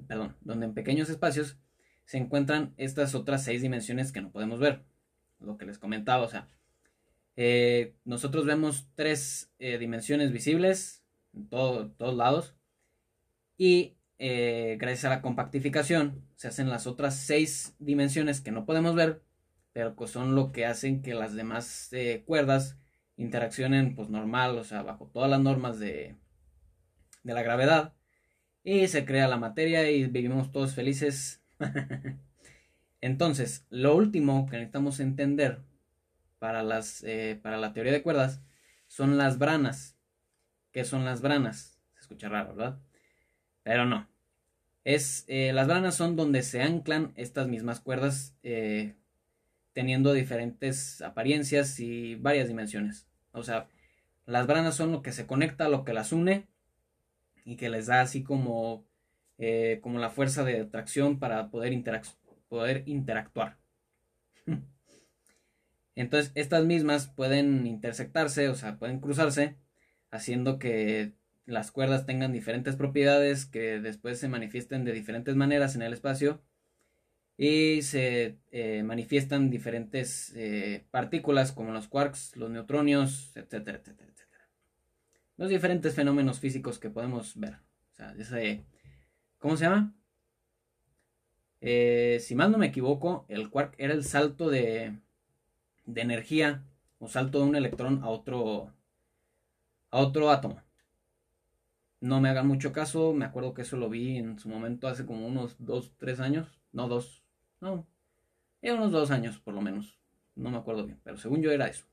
perdón, 0.08 0.38
donde 0.40 0.68
en 0.68 0.74
pequeños 0.74 1.10
espacios 1.10 1.58
se 2.06 2.18
encuentran 2.18 2.74
estas 2.78 3.16
otras 3.16 3.44
seis 3.44 3.62
dimensiones 3.62 4.14
que 4.14 4.22
no 4.22 4.32
podemos 4.32 4.62
ver 4.62 4.84
lo 5.42 5.58
que 5.58 5.66
les 5.66 5.78
comentaba, 5.78 6.24
o 6.24 6.30
sea, 6.30 6.48
eh, 7.36 7.96
nosotros 8.06 8.46
vemos 8.46 8.88
tres 8.96 9.52
eh, 9.60 9.78
dimensiones 9.78 10.32
visibles 10.32 11.04
en 11.34 11.50
todos 11.50 12.16
lados 12.16 12.56
y 13.58 13.98
eh, 14.20 14.78
gracias 14.80 15.04
a 15.04 15.10
la 15.10 15.22
compactificación 15.22 16.24
se 16.38 16.48
hacen 16.48 16.70
las 16.70 16.88
otras 16.88 17.18
seis 17.18 17.76
dimensiones 17.80 18.40
que 18.40 18.52
no 18.52 18.66
podemos 18.66 18.96
ver, 18.96 19.22
pero 19.74 19.98
que 19.98 20.08
son 20.08 20.34
lo 20.34 20.54
que 20.54 20.66
hacen 20.66 21.02
que 21.02 21.14
las 21.14 21.36
demás 21.36 21.92
cuerdas 22.24 22.78
interaccionen 23.18 23.96
pues 23.96 24.10
normal, 24.10 24.58
o 24.58 24.64
sea, 24.64 24.82
bajo 24.84 25.08
todas 25.08 25.30
las 25.30 25.40
normas 25.40 25.80
de, 25.80 26.16
de 27.24 27.34
la 27.34 27.44
gravedad 27.44 27.94
y 28.64 28.88
se 28.88 29.06
crea 29.06 29.28
la 29.28 29.38
materia 29.38 29.90
y 29.90 30.06
vivimos 30.08 30.52
todos 30.52 30.74
felices 30.74 31.42
Entonces, 33.02 33.66
lo 33.70 33.96
último 33.96 34.48
que 34.48 34.58
necesitamos 34.58 35.00
entender 35.00 35.60
para, 36.40 36.64
las, 36.64 37.04
eh, 37.04 37.40
para 37.42 37.58
la 37.58 37.74
teoría 37.74 37.92
de 37.92 38.02
cuerdas 38.02 38.42
son 38.88 39.18
las 39.18 39.38
branas. 39.38 39.98
¿Qué 40.72 40.84
son 40.84 41.06
las 41.06 41.22
branas? 41.22 41.80
Se 41.94 42.02
escucha 42.02 42.30
raro, 42.30 42.56
¿verdad? 42.56 42.80
Pero 43.64 43.86
no. 43.86 44.10
Es, 44.84 45.26
eh, 45.28 45.52
las 45.54 45.68
branas 45.68 45.96
son 45.96 46.16
donde 46.16 46.44
se 46.44 46.62
anclan 46.62 47.14
estas 47.16 47.48
mismas 47.48 47.80
cuerdas 47.80 48.36
eh, 48.44 48.96
teniendo 49.76 50.14
diferentes 50.14 51.02
apariencias 51.02 51.82
y 51.82 52.16
varias 52.16 52.48
dimensiones. 52.48 53.08
O 53.34 53.44
sea, 53.44 53.68
las 54.26 54.48
branas 54.48 54.74
son 54.74 54.94
lo 54.94 55.02
que 55.02 55.12
se 55.12 55.28
conecta, 55.28 55.68
lo 55.68 55.84
que 55.84 55.92
las 55.92 56.14
une 56.14 56.48
y 57.44 57.58
que 57.58 57.70
les 57.70 57.88
da 57.88 58.00
así 58.00 58.24
como, 58.24 58.86
como 59.82 60.00
la 60.00 60.10
fuerza 60.10 60.46
de 60.46 60.62
atracción 60.62 61.20
para 61.20 61.52
poder 61.52 61.74
poder 62.48 62.84
interactuar. 62.86 63.58
Entonces, 65.96 66.32
estas 66.36 66.64
mismas 66.64 67.08
pueden 67.08 67.68
intersectarse, 67.68 68.48
o 68.48 68.56
sea, 68.56 68.78
pueden 68.78 69.02
cruzarse, 69.02 69.58
haciendo 70.10 70.58
que 70.58 71.12
las 71.46 71.72
cuerdas 71.72 72.06
tengan 72.06 72.32
diferentes 72.32 72.78
propiedades 72.78 73.46
que 73.46 73.82
después 73.82 74.20
se 74.20 74.30
manifiesten 74.30 74.86
de 74.86 74.94
diferentes 74.94 75.36
maneras 75.36 75.76
en 75.76 75.82
el 75.82 75.92
espacio 75.92 76.42
y 77.38 77.82
se 77.82 78.40
eh, 78.52 78.84
manifiestan 78.84 79.50
diferentes 79.50 80.34
eh, 80.36 80.86
partículas 80.92 81.52
como 81.52 81.72
los 81.72 81.88
quarks, 81.88 82.38
los 82.38 82.50
neutronios, 82.50 83.36
etcétera, 83.36 83.80
etcétera, 83.80 84.10
etcétera. 84.10 84.50
Los 85.38 85.50
diferentes 85.50 85.94
fenómenos 85.94 86.40
físicos 86.40 86.80
que 86.80 86.90
podemos 86.90 87.38
ver. 87.38 87.56
O 87.92 87.96
sea, 87.96 88.14
ese, 88.18 88.66
¿cómo 89.38 89.58
se 89.58 89.66
llama? 89.66 89.94
Eh, 91.60 92.20
si 92.22 92.36
mal 92.36 92.52
no 92.52 92.58
me 92.58 92.68
equivoco, 92.68 93.26
el 93.28 93.50
quark 93.50 93.76
era 93.78 93.94
el 93.94 94.04
salto 94.04 94.50
de, 94.50 94.98
de 95.86 96.02
energía 96.02 96.64
o 97.00 97.10
salto 97.10 97.40
de 97.40 97.46
un 97.46 97.56
electrón 97.56 98.02
a 98.04 98.10
otro, 98.10 98.74
a 99.92 100.00
otro 100.00 100.32
átomo. 100.32 100.62
No 102.00 102.22
me 102.22 102.30
hagan 102.30 102.48
mucho 102.48 102.72
caso, 102.72 103.14
me 103.14 103.26
acuerdo 103.26 103.54
que 103.54 103.64
eso 103.64 103.78
lo 103.78 103.90
vi 103.90 104.18
en 104.18 104.38
su 104.40 104.48
momento 104.48 104.88
hace 104.88 105.06
como 105.06 105.28
unos 105.28 105.56
2, 105.60 105.94
3 105.98 106.20
años. 106.20 106.62
No, 106.72 106.88
dos, 106.88 107.25
no, 107.62 107.88
era 108.62 108.76
unos 108.76 108.92
2 108.92 109.12
años 109.12 109.40
por 109.40 109.54
lo 109.54 109.62
menos. 109.62 109.98
No 110.36 110.50
me 110.50 110.58
acuerdo 110.58 110.86
bien, 110.86 111.00
pero 111.04 111.18
según 111.18 111.42
yo 111.42 111.52
era 111.52 111.68
eso. 111.68 111.86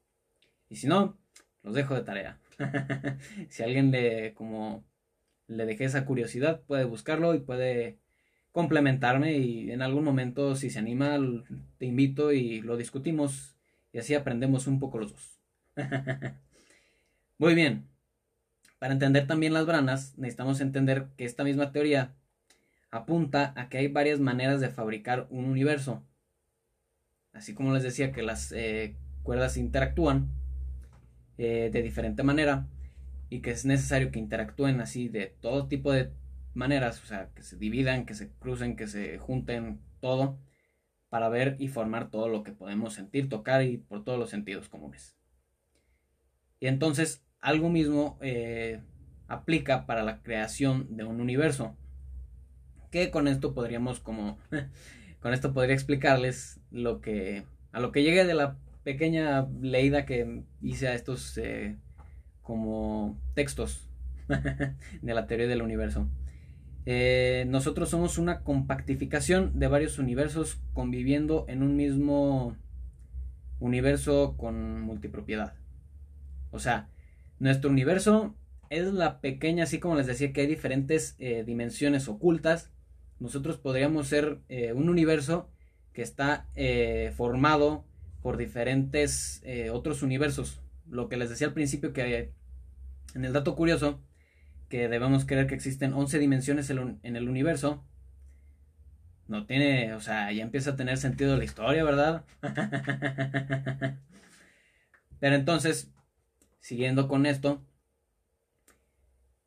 Y 0.68 0.76
si 0.76 0.86
no, 0.86 1.16
los 1.62 1.74
dejo 1.74 1.94
de 1.94 2.02
tarea. 2.02 2.38
si 3.48 3.62
alguien 3.62 3.90
le, 3.90 4.34
como, 4.34 4.84
le 5.46 5.66
dejé 5.66 5.84
esa 5.84 6.04
curiosidad, 6.04 6.60
puede 6.62 6.84
buscarlo 6.84 7.34
y 7.34 7.40
puede 7.40 7.98
complementarme 8.52 9.38
y 9.38 9.70
en 9.70 9.82
algún 9.82 10.04
momento 10.04 10.56
si 10.56 10.70
se 10.70 10.78
anima 10.78 11.18
te 11.78 11.86
invito 11.86 12.32
y 12.32 12.60
lo 12.60 12.76
discutimos 12.76 13.56
y 13.92 13.98
así 13.98 14.14
aprendemos 14.14 14.66
un 14.66 14.78
poco 14.78 14.98
los 14.98 15.12
dos. 15.12 15.40
Muy 17.38 17.54
bien. 17.54 17.88
Para 18.78 18.92
entender 18.92 19.26
también 19.26 19.54
las 19.54 19.66
branas 19.66 20.18
necesitamos 20.18 20.60
entender 20.60 21.06
que 21.16 21.24
esta 21.24 21.44
misma 21.44 21.72
teoría 21.72 22.14
apunta 22.92 23.52
a 23.56 23.68
que 23.68 23.78
hay 23.78 23.88
varias 23.88 24.20
maneras 24.20 24.60
de 24.60 24.70
fabricar 24.70 25.26
un 25.30 25.46
universo. 25.46 26.04
Así 27.32 27.54
como 27.54 27.74
les 27.74 27.82
decía 27.82 28.12
que 28.12 28.22
las 28.22 28.52
eh, 28.52 28.96
cuerdas 29.24 29.56
interactúan 29.56 30.30
eh, 31.38 31.70
de 31.72 31.82
diferente 31.82 32.22
manera 32.22 32.68
y 33.30 33.40
que 33.40 33.50
es 33.50 33.64
necesario 33.64 34.12
que 34.12 34.18
interactúen 34.20 34.80
así 34.80 35.08
de 35.08 35.34
todo 35.40 35.66
tipo 35.66 35.90
de 35.90 36.12
maneras, 36.54 37.02
o 37.02 37.06
sea, 37.06 37.30
que 37.34 37.42
se 37.42 37.56
dividan, 37.56 38.04
que 38.04 38.14
se 38.14 38.30
crucen, 38.34 38.76
que 38.76 38.86
se 38.86 39.18
junten 39.18 39.80
todo 40.00 40.38
para 41.08 41.30
ver 41.30 41.56
y 41.58 41.68
formar 41.68 42.10
todo 42.10 42.28
lo 42.28 42.42
que 42.42 42.52
podemos 42.52 42.94
sentir, 42.94 43.28
tocar 43.30 43.62
y 43.62 43.78
por 43.78 44.04
todos 44.04 44.18
los 44.18 44.28
sentidos 44.28 44.68
comunes. 44.68 45.16
Y 46.60 46.66
entonces 46.66 47.24
algo 47.40 47.70
mismo 47.70 48.18
eh, 48.20 48.82
aplica 49.28 49.86
para 49.86 50.04
la 50.04 50.22
creación 50.22 50.94
de 50.96 51.04
un 51.04 51.20
universo. 51.20 51.76
Que 52.92 53.10
con 53.10 53.26
esto 53.26 53.54
podríamos 53.54 53.98
como 53.98 54.38
con 55.20 55.34
esto 55.34 55.52
podría 55.52 55.74
explicarles 55.74 56.60
lo 56.70 57.00
que 57.00 57.42
a 57.72 57.80
lo 57.80 57.90
que 57.90 58.04
llegue 58.04 58.24
de 58.24 58.34
la 58.34 58.56
pequeña 58.84 59.48
leída 59.60 60.06
que 60.06 60.42
hice 60.60 60.86
a 60.86 60.94
estos 60.94 61.36
eh, 61.38 61.76
como 62.42 63.18
textos 63.34 63.88
de 65.02 65.14
la 65.14 65.26
teoría 65.26 65.48
del 65.48 65.62
universo. 65.62 66.08
Eh, 66.84 67.44
nosotros 67.48 67.88
somos 67.88 68.18
una 68.18 68.40
compactificación 68.40 69.58
de 69.58 69.68
varios 69.68 69.98
universos 69.98 70.60
conviviendo 70.72 71.44
en 71.48 71.62
un 71.62 71.76
mismo 71.76 72.56
universo 73.60 74.34
con 74.36 74.80
multipropiedad. 74.80 75.54
O 76.50 76.58
sea, 76.58 76.88
nuestro 77.38 77.70
universo 77.70 78.34
es 78.68 78.92
la 78.92 79.20
pequeña, 79.20 79.64
así 79.64 79.78
como 79.78 79.94
les 79.94 80.06
decía 80.06 80.32
que 80.32 80.40
hay 80.40 80.46
diferentes 80.48 81.14
eh, 81.18 81.44
dimensiones 81.46 82.08
ocultas. 82.08 82.71
Nosotros 83.22 83.56
podríamos 83.56 84.08
ser 84.08 84.40
eh, 84.48 84.72
un 84.72 84.88
universo 84.88 85.48
que 85.92 86.02
está 86.02 86.46
formado 87.16 87.84
por 88.22 88.36
diferentes 88.36 89.42
eh, 89.44 89.70
otros 89.70 90.02
universos. 90.02 90.60
Lo 90.88 91.08
que 91.08 91.16
les 91.16 91.28
decía 91.28 91.48
al 91.48 91.52
principio 91.52 91.92
que 91.92 92.32
en 93.14 93.24
el 93.24 93.32
dato 93.32 93.56
curioso, 93.56 94.00
que 94.68 94.88
debemos 94.88 95.24
creer 95.24 95.46
que 95.46 95.54
existen 95.54 95.92
11 95.92 96.18
dimensiones 96.18 96.70
en 96.70 97.16
el 97.16 97.28
universo, 97.28 97.84
no 99.28 99.46
tiene, 99.46 99.94
o 99.94 100.00
sea, 100.00 100.32
ya 100.32 100.42
empieza 100.42 100.70
a 100.70 100.76
tener 100.76 100.98
sentido 100.98 101.36
la 101.36 101.44
historia, 101.44 101.84
¿verdad? 101.84 102.24
Pero 105.20 105.36
entonces, 105.36 105.92
siguiendo 106.60 107.08
con 107.08 107.26
esto, 107.26 107.62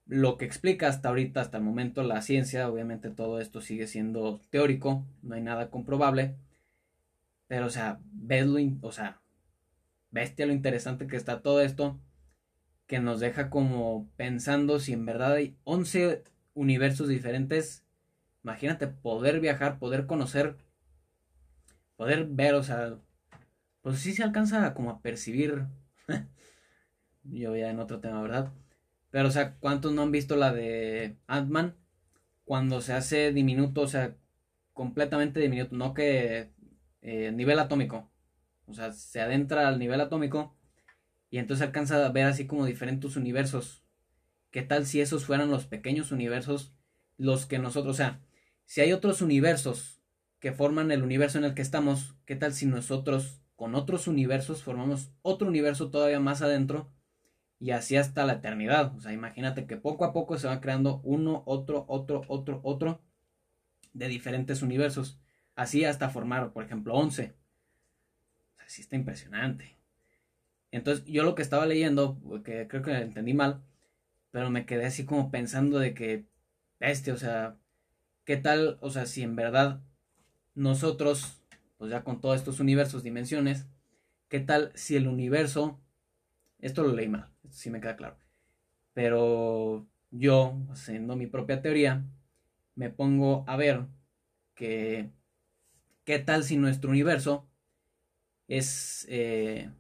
lo 0.06 0.38
que 0.38 0.46
explica 0.46 0.88
hasta 0.88 1.10
ahorita, 1.10 1.42
hasta 1.42 1.58
el 1.58 1.64
momento, 1.64 2.04
la 2.04 2.22
ciencia, 2.22 2.70
obviamente 2.70 3.10
todo 3.10 3.40
esto 3.40 3.62
sigue 3.62 3.88
siendo 3.88 4.40
teórico, 4.50 5.06
no 5.24 5.36
hay 5.36 5.42
nada 5.42 5.70
comprobable, 5.70 6.36
pero 7.48 7.68
o 7.68 7.70
sea, 7.70 8.00
ves 8.12 8.46
lo, 8.46 8.60
o 8.82 8.92
sea, 8.92 9.22
bestia 10.12 10.46
lo 10.46 10.54
interesante 10.54 11.08
que 11.08 11.18
está 11.18 11.42
todo 11.42 11.62
esto, 11.62 12.00
que 12.88 13.00
nos 13.00 13.20
deja 13.20 13.50
como 13.50 14.10
pensando 14.16 14.80
si 14.80 14.94
en 14.94 15.06
verdad 15.06 15.34
hay 15.34 15.58
11 15.64 16.24
universos 16.54 17.08
diferentes. 17.08 17.84
Imagínate 18.44 18.88
poder 18.88 19.40
viajar, 19.40 19.80
poder 19.80 20.06
conocer, 20.06 20.58
poder 21.96 22.28
ver, 22.28 22.54
o 22.56 22.64
sea, 22.64 23.00
pues 23.82 24.00
sí 24.00 24.14
se 24.14 24.24
alcanza 24.24 24.74
como 24.74 24.92
a 24.92 25.02
percibir. 25.02 25.66
Yo 27.24 27.56
ya 27.56 27.70
en 27.70 27.80
otro 27.80 28.00
tema, 28.00 28.22
¿verdad? 28.22 28.52
Pero, 29.16 29.30
o 29.30 29.32
sea, 29.32 29.56
¿cuántos 29.60 29.94
no 29.94 30.02
han 30.02 30.12
visto 30.12 30.36
la 30.36 30.52
de 30.52 31.18
Ant-Man? 31.28 31.78
Cuando 32.44 32.82
se 32.82 32.92
hace 32.92 33.32
diminuto, 33.32 33.80
o 33.80 33.88
sea, 33.88 34.18
completamente 34.74 35.40
diminuto, 35.40 35.74
no 35.74 35.94
que 35.94 36.52
eh, 37.02 37.32
nivel 37.32 37.60
atómico. 37.60 38.12
O 38.68 38.74
sea, 38.74 38.92
se 38.92 39.22
adentra 39.22 39.70
al 39.70 39.80
nivel 39.80 40.02
atómico 40.02 40.58
y 41.30 41.38
entonces 41.38 41.66
alcanza 41.66 42.06
a 42.06 42.12
ver 42.12 42.26
así 42.26 42.46
como 42.46 42.66
diferentes 42.66 43.16
universos. 43.16 43.86
¿Qué 44.52 44.64
tal 44.64 44.86
si 44.86 45.00
esos 45.00 45.24
fueran 45.24 45.50
los 45.50 45.66
pequeños 45.66 46.12
universos 46.12 46.74
los 47.16 47.46
que 47.46 47.58
nosotros, 47.58 47.96
o 47.96 47.98
sea, 47.98 48.20
si 48.66 48.82
hay 48.82 48.92
otros 48.92 49.22
universos 49.22 50.02
que 50.40 50.52
forman 50.52 50.92
el 50.92 51.04
universo 51.04 51.38
en 51.38 51.46
el 51.46 51.54
que 51.54 51.62
estamos, 51.62 52.18
¿qué 52.26 52.36
tal 52.36 52.52
si 52.52 52.66
nosotros 52.66 53.40
con 53.56 53.76
otros 53.76 54.10
universos 54.10 54.62
formamos 54.62 55.14
otro 55.22 55.48
universo 55.48 55.90
todavía 55.90 56.20
más 56.20 56.42
adentro 56.42 56.92
y 57.60 57.72
así 57.72 57.98
hasta 57.98 58.26
la 58.26 58.34
eternidad? 58.34 58.96
O 58.96 59.02
sea, 59.02 59.14
imagínate 59.14 59.66
que 59.66 59.78
poco 59.78 60.06
a 60.06 60.14
poco 60.14 60.38
se 60.38 60.48
va 60.48 60.62
creando 60.62 61.02
uno, 61.04 61.44
otro, 61.46 61.86
otro, 61.88 62.24
otro, 62.28 62.60
otro 62.64 63.02
de 63.94 64.08
diferentes 64.08 64.62
universos. 64.62 65.20
Así 65.56 65.86
hasta 65.86 66.10
formar, 66.10 66.52
por 66.52 66.64
ejemplo, 66.64 66.94
11. 66.96 67.34
O 68.54 68.58
sea, 68.58 68.70
sí 68.70 68.82
está 68.82 68.96
impresionante. 68.96 69.78
Entonces, 70.72 71.06
yo 71.06 71.24
lo 71.24 71.36
que 71.36 71.42
estaba 71.42 71.66
leyendo, 71.66 72.20
que 72.44 72.68
creo 72.68 72.82
que 72.82 72.92
entendí 72.92 73.34
mal, 73.34 73.64
pero 74.32 74.50
me 74.50 74.66
quedé 74.66 74.86
así 74.86 75.06
como 75.06 75.32
pensando 75.32 75.80
de 75.80 75.94
que, 75.94 76.26
este, 76.82 77.14
o 77.14 77.18
sea, 77.18 77.58
¿qué 78.26 78.36
tal, 78.36 78.78
o 78.82 78.90
sea, 78.90 79.06
si 79.06 79.24
en 79.24 79.38
verdad 79.38 79.82
nosotros, 80.56 81.42
pues 81.78 81.92
ya 81.92 82.04
con 82.04 82.20
todos 82.20 82.36
estos 82.36 82.60
universos, 82.60 83.04
dimensiones, 83.04 83.68
¿qué 84.28 84.42
tal 84.42 84.74
si 84.76 84.98
el 84.98 85.08
universo, 85.08 85.80
esto 86.60 86.84
lo 86.84 86.92
leí 86.92 87.08
mal, 87.08 87.30
esto 87.46 87.58
sí 87.58 87.70
me 87.70 87.82
queda 87.82 87.96
claro, 87.96 88.18
pero 88.94 89.88
yo, 90.12 90.58
haciendo 90.72 91.16
mi 91.16 91.28
propia 91.28 91.62
teoría, 91.62 92.06
me 92.76 92.90
pongo 92.90 93.44
a 93.48 93.56
ver 93.58 93.86
que 94.54 95.12
¿Qué 96.06 96.20
tal 96.20 96.44
si 96.44 96.56
nuestro 96.56 96.92
universo 96.92 97.48
es, 98.48 99.08
eh, 99.10 99.72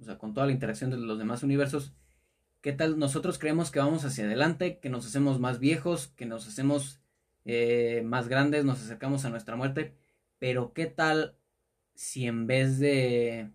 o 0.00 0.04
sea, 0.04 0.18
con 0.18 0.34
toda 0.34 0.46
la 0.46 0.52
interacción 0.52 0.90
de 0.90 0.96
los 0.96 1.18
demás 1.18 1.44
universos, 1.44 1.94
qué 2.60 2.72
tal 2.72 2.98
nosotros 2.98 3.38
creemos 3.38 3.70
que 3.70 3.78
vamos 3.78 4.04
hacia 4.04 4.24
adelante, 4.24 4.80
que 4.80 4.90
nos 4.90 5.06
hacemos 5.06 5.38
más 5.38 5.60
viejos, 5.60 6.08
que 6.08 6.26
nos 6.26 6.48
hacemos 6.48 7.00
eh, 7.44 8.02
más 8.04 8.26
grandes, 8.26 8.64
nos 8.64 8.82
acercamos 8.82 9.24
a 9.24 9.30
nuestra 9.30 9.54
muerte, 9.54 9.94
pero 10.40 10.72
qué 10.72 10.86
tal 10.86 11.36
si 11.94 12.26
en 12.26 12.48
vez 12.48 12.80
de, 12.80 13.52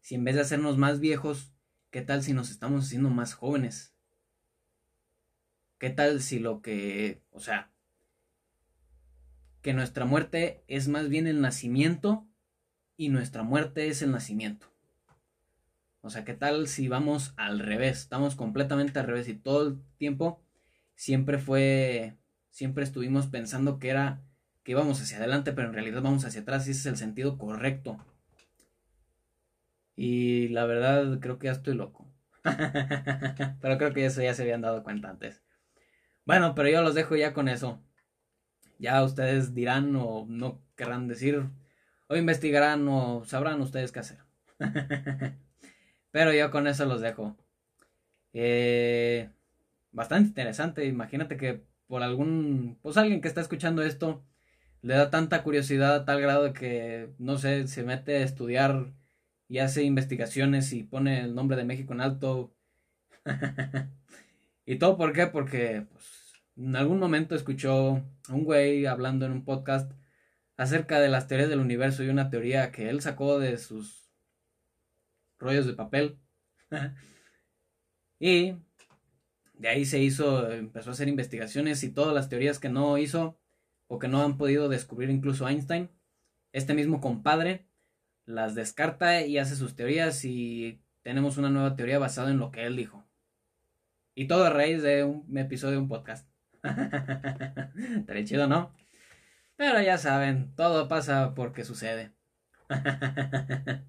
si 0.00 0.16
en 0.16 0.24
vez 0.24 0.34
de 0.34 0.40
hacernos 0.40 0.76
más 0.76 0.98
viejos, 0.98 1.51
qué 1.92 2.02
tal 2.02 2.24
si 2.24 2.32
nos 2.32 2.50
estamos 2.50 2.86
haciendo 2.86 3.10
más 3.10 3.34
jóvenes? 3.34 3.94
¿Qué 5.78 5.90
tal 5.90 6.20
si 6.20 6.40
lo 6.40 6.62
que, 6.62 7.22
o 7.30 7.38
sea, 7.38 7.70
que 9.62 9.72
nuestra 9.74 10.04
muerte 10.04 10.64
es 10.66 10.88
más 10.88 11.08
bien 11.08 11.28
el 11.28 11.40
nacimiento 11.40 12.26
y 12.96 13.08
nuestra 13.08 13.42
muerte 13.42 13.88
es 13.88 14.02
el 14.02 14.10
nacimiento. 14.10 14.66
O 16.00 16.10
sea, 16.10 16.24
¿qué 16.24 16.34
tal 16.34 16.66
si 16.66 16.88
vamos 16.88 17.32
al 17.36 17.60
revés? 17.60 18.00
Estamos 18.00 18.34
completamente 18.34 18.98
al 18.98 19.06
revés 19.06 19.28
y 19.28 19.34
todo 19.34 19.68
el 19.68 19.82
tiempo 19.98 20.42
siempre 20.96 21.38
fue, 21.38 22.16
siempre 22.50 22.82
estuvimos 22.82 23.28
pensando 23.28 23.78
que 23.78 23.90
era 23.90 24.22
que 24.64 24.72
íbamos 24.72 25.00
hacia 25.00 25.18
adelante, 25.18 25.52
pero 25.52 25.68
en 25.68 25.74
realidad 25.74 26.02
vamos 26.02 26.24
hacia 26.24 26.42
atrás 26.42 26.66
y 26.66 26.72
ese 26.72 26.80
es 26.80 26.86
el 26.86 26.96
sentido 26.96 27.38
correcto. 27.38 27.98
Y 29.96 30.48
la 30.48 30.64
verdad 30.64 31.18
creo 31.20 31.38
que 31.38 31.46
ya 31.46 31.52
estoy 31.52 31.74
loco. 31.74 32.12
pero 33.60 33.78
creo 33.78 33.92
que 33.92 34.04
eso 34.04 34.22
ya 34.22 34.34
se 34.34 34.42
habían 34.42 34.62
dado 34.62 34.82
cuenta 34.82 35.10
antes. 35.10 35.42
Bueno, 36.24 36.54
pero 36.54 36.68
yo 36.68 36.82
los 36.82 36.94
dejo 36.94 37.16
ya 37.16 37.32
con 37.32 37.48
eso. 37.48 37.82
Ya 38.78 39.02
ustedes 39.02 39.54
dirán 39.54 39.94
o 39.96 40.26
no 40.28 40.60
querrán 40.76 41.08
decir, 41.08 41.44
o 42.08 42.16
investigarán 42.16 42.86
o 42.88 43.24
sabrán 43.24 43.60
ustedes 43.60 43.92
qué 43.92 44.00
hacer. 44.00 44.18
Pero 46.10 46.32
yo 46.32 46.50
con 46.50 46.66
eso 46.66 46.84
los 46.84 47.00
dejo. 47.00 47.36
Eh, 48.32 49.30
bastante 49.92 50.28
interesante. 50.28 50.84
Imagínate 50.84 51.36
que 51.36 51.62
por 51.86 52.02
algún, 52.02 52.78
pues 52.82 52.96
alguien 52.96 53.20
que 53.20 53.28
está 53.28 53.40
escuchando 53.40 53.82
esto 53.82 54.24
le 54.82 54.94
da 54.94 55.10
tanta 55.10 55.42
curiosidad 55.42 55.94
a 55.94 56.04
tal 56.04 56.20
grado 56.20 56.52
que, 56.52 57.14
no 57.18 57.38
sé, 57.38 57.66
se 57.68 57.84
mete 57.84 58.16
a 58.16 58.24
estudiar 58.24 58.92
y 59.52 59.58
hace 59.58 59.82
investigaciones 59.82 60.72
y 60.72 60.82
pone 60.82 61.20
el 61.20 61.34
nombre 61.34 61.58
de 61.58 61.64
México 61.66 61.92
en 61.92 62.00
alto. 62.00 62.56
¿Y 64.64 64.76
todo 64.76 64.96
por 64.96 65.12
qué? 65.12 65.26
Porque 65.26 65.86
pues, 65.92 66.32
en 66.56 66.74
algún 66.74 66.98
momento 66.98 67.34
escuchó 67.34 68.02
a 68.28 68.32
un 68.32 68.44
güey 68.44 68.86
hablando 68.86 69.26
en 69.26 69.32
un 69.32 69.44
podcast 69.44 69.92
acerca 70.56 71.00
de 71.00 71.10
las 71.10 71.28
teorías 71.28 71.50
del 71.50 71.60
universo 71.60 72.02
y 72.02 72.08
una 72.08 72.30
teoría 72.30 72.72
que 72.72 72.88
él 72.88 73.02
sacó 73.02 73.38
de 73.38 73.58
sus 73.58 74.10
rollos 75.38 75.66
de 75.66 75.74
papel. 75.74 76.18
y 78.18 78.54
de 79.52 79.68
ahí 79.68 79.84
se 79.84 79.98
hizo, 79.98 80.50
empezó 80.50 80.88
a 80.88 80.92
hacer 80.94 81.08
investigaciones 81.08 81.84
y 81.84 81.90
todas 81.92 82.14
las 82.14 82.30
teorías 82.30 82.58
que 82.58 82.70
no 82.70 82.96
hizo 82.96 83.38
o 83.86 83.98
que 83.98 84.08
no 84.08 84.22
han 84.22 84.38
podido 84.38 84.70
descubrir 84.70 85.10
incluso 85.10 85.46
Einstein, 85.46 85.90
este 86.52 86.72
mismo 86.72 87.02
compadre 87.02 87.66
las 88.24 88.54
descarta 88.54 89.22
y 89.22 89.38
hace 89.38 89.56
sus 89.56 89.74
teorías 89.74 90.24
y 90.24 90.80
tenemos 91.02 91.36
una 91.36 91.50
nueva 91.50 91.76
teoría 91.76 91.98
basada 91.98 92.30
en 92.30 92.38
lo 92.38 92.50
que 92.50 92.64
él 92.64 92.76
dijo. 92.76 93.04
Y 94.14 94.26
todo 94.26 94.44
a 94.44 94.50
raíz 94.50 94.82
de 94.82 95.04
un 95.04 95.36
episodio 95.36 95.72
de 95.74 95.78
un 95.78 95.88
podcast. 95.88 96.28
Estaría 96.62 98.24
chido, 98.24 98.46
¿no? 98.46 98.74
Pero 99.56 99.80
ya 99.80 99.98
saben, 99.98 100.54
todo 100.54 100.88
pasa 100.88 101.34
porque 101.34 101.64
sucede. 101.64 102.12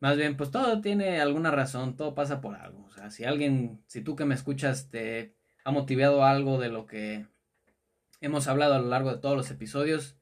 Más 0.00 0.16
bien, 0.16 0.36
pues 0.36 0.50
todo 0.50 0.80
tiene 0.80 1.20
alguna 1.20 1.50
razón, 1.50 1.96
todo 1.96 2.14
pasa 2.14 2.40
por 2.40 2.56
algo. 2.56 2.84
O 2.86 2.90
sea, 2.92 3.10
si 3.10 3.24
alguien, 3.24 3.82
si 3.86 4.02
tú 4.02 4.16
que 4.16 4.24
me 4.24 4.34
escuchas 4.34 4.90
te 4.90 5.34
ha 5.64 5.70
motivado 5.70 6.24
algo 6.24 6.58
de 6.58 6.68
lo 6.68 6.86
que 6.86 7.26
hemos 8.20 8.48
hablado 8.48 8.74
a 8.74 8.78
lo 8.80 8.88
largo 8.88 9.12
de 9.12 9.20
todos 9.20 9.36
los 9.36 9.50
episodios, 9.50 10.18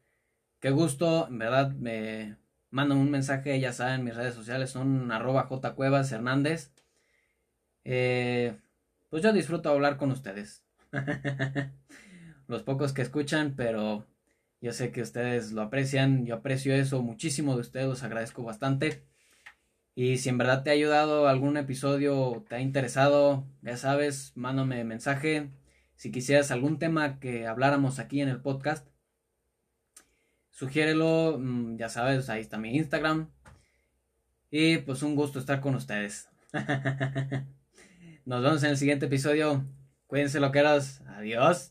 qué 0.60 0.70
gusto, 0.70 1.26
en 1.28 1.38
verdad 1.38 1.72
me 1.72 2.36
mandan 2.72 2.98
un 2.98 3.10
mensaje, 3.10 3.60
ya 3.60 3.72
saben, 3.72 4.02
mis 4.02 4.16
redes 4.16 4.34
sociales 4.34 4.70
son 4.70 5.12
arroba 5.12 5.48
jcuevas 5.48 6.10
hernández. 6.10 6.72
Eh, 7.84 8.56
pues 9.10 9.22
yo 9.22 9.32
disfruto 9.32 9.70
hablar 9.70 9.96
con 9.98 10.10
ustedes. 10.10 10.64
Los 12.48 12.62
pocos 12.64 12.92
que 12.92 13.02
escuchan, 13.02 13.54
pero 13.56 14.06
yo 14.60 14.72
sé 14.72 14.90
que 14.90 15.02
ustedes 15.02 15.52
lo 15.52 15.62
aprecian, 15.62 16.26
yo 16.26 16.36
aprecio 16.36 16.74
eso 16.74 17.02
muchísimo 17.02 17.54
de 17.54 17.60
ustedes, 17.60 17.86
los 17.86 18.02
agradezco 18.02 18.42
bastante. 18.42 19.04
Y 19.94 20.16
si 20.18 20.30
en 20.30 20.38
verdad 20.38 20.62
te 20.62 20.70
ha 20.70 20.72
ayudado 20.72 21.28
algún 21.28 21.58
episodio, 21.58 22.44
te 22.48 22.56
ha 22.56 22.60
interesado, 22.60 23.44
ya 23.60 23.76
sabes, 23.76 24.32
mándame 24.34 24.84
mensaje. 24.84 25.50
Si 25.96 26.10
quisieras 26.10 26.50
algún 26.50 26.78
tema 26.78 27.20
que 27.20 27.46
habláramos 27.46 27.98
aquí 27.98 28.22
en 28.22 28.28
el 28.28 28.40
podcast, 28.40 28.88
sugiérelo, 30.52 31.38
mm, 31.38 31.76
ya 31.76 31.88
sabes, 31.88 32.28
ahí 32.28 32.40
está 32.40 32.58
mi 32.58 32.76
Instagram. 32.76 33.28
Y 34.50 34.78
pues 34.78 35.02
un 35.02 35.16
gusto 35.16 35.40
estar 35.40 35.60
con 35.60 35.74
ustedes. 35.74 36.28
Nos 38.24 38.42
vemos 38.42 38.62
en 38.62 38.70
el 38.70 38.76
siguiente 38.76 39.06
episodio. 39.06 39.64
Cuídense 40.06 40.38
lo 40.38 40.52
que 40.52 40.60
eras. 40.60 41.02
Adiós. 41.08 41.70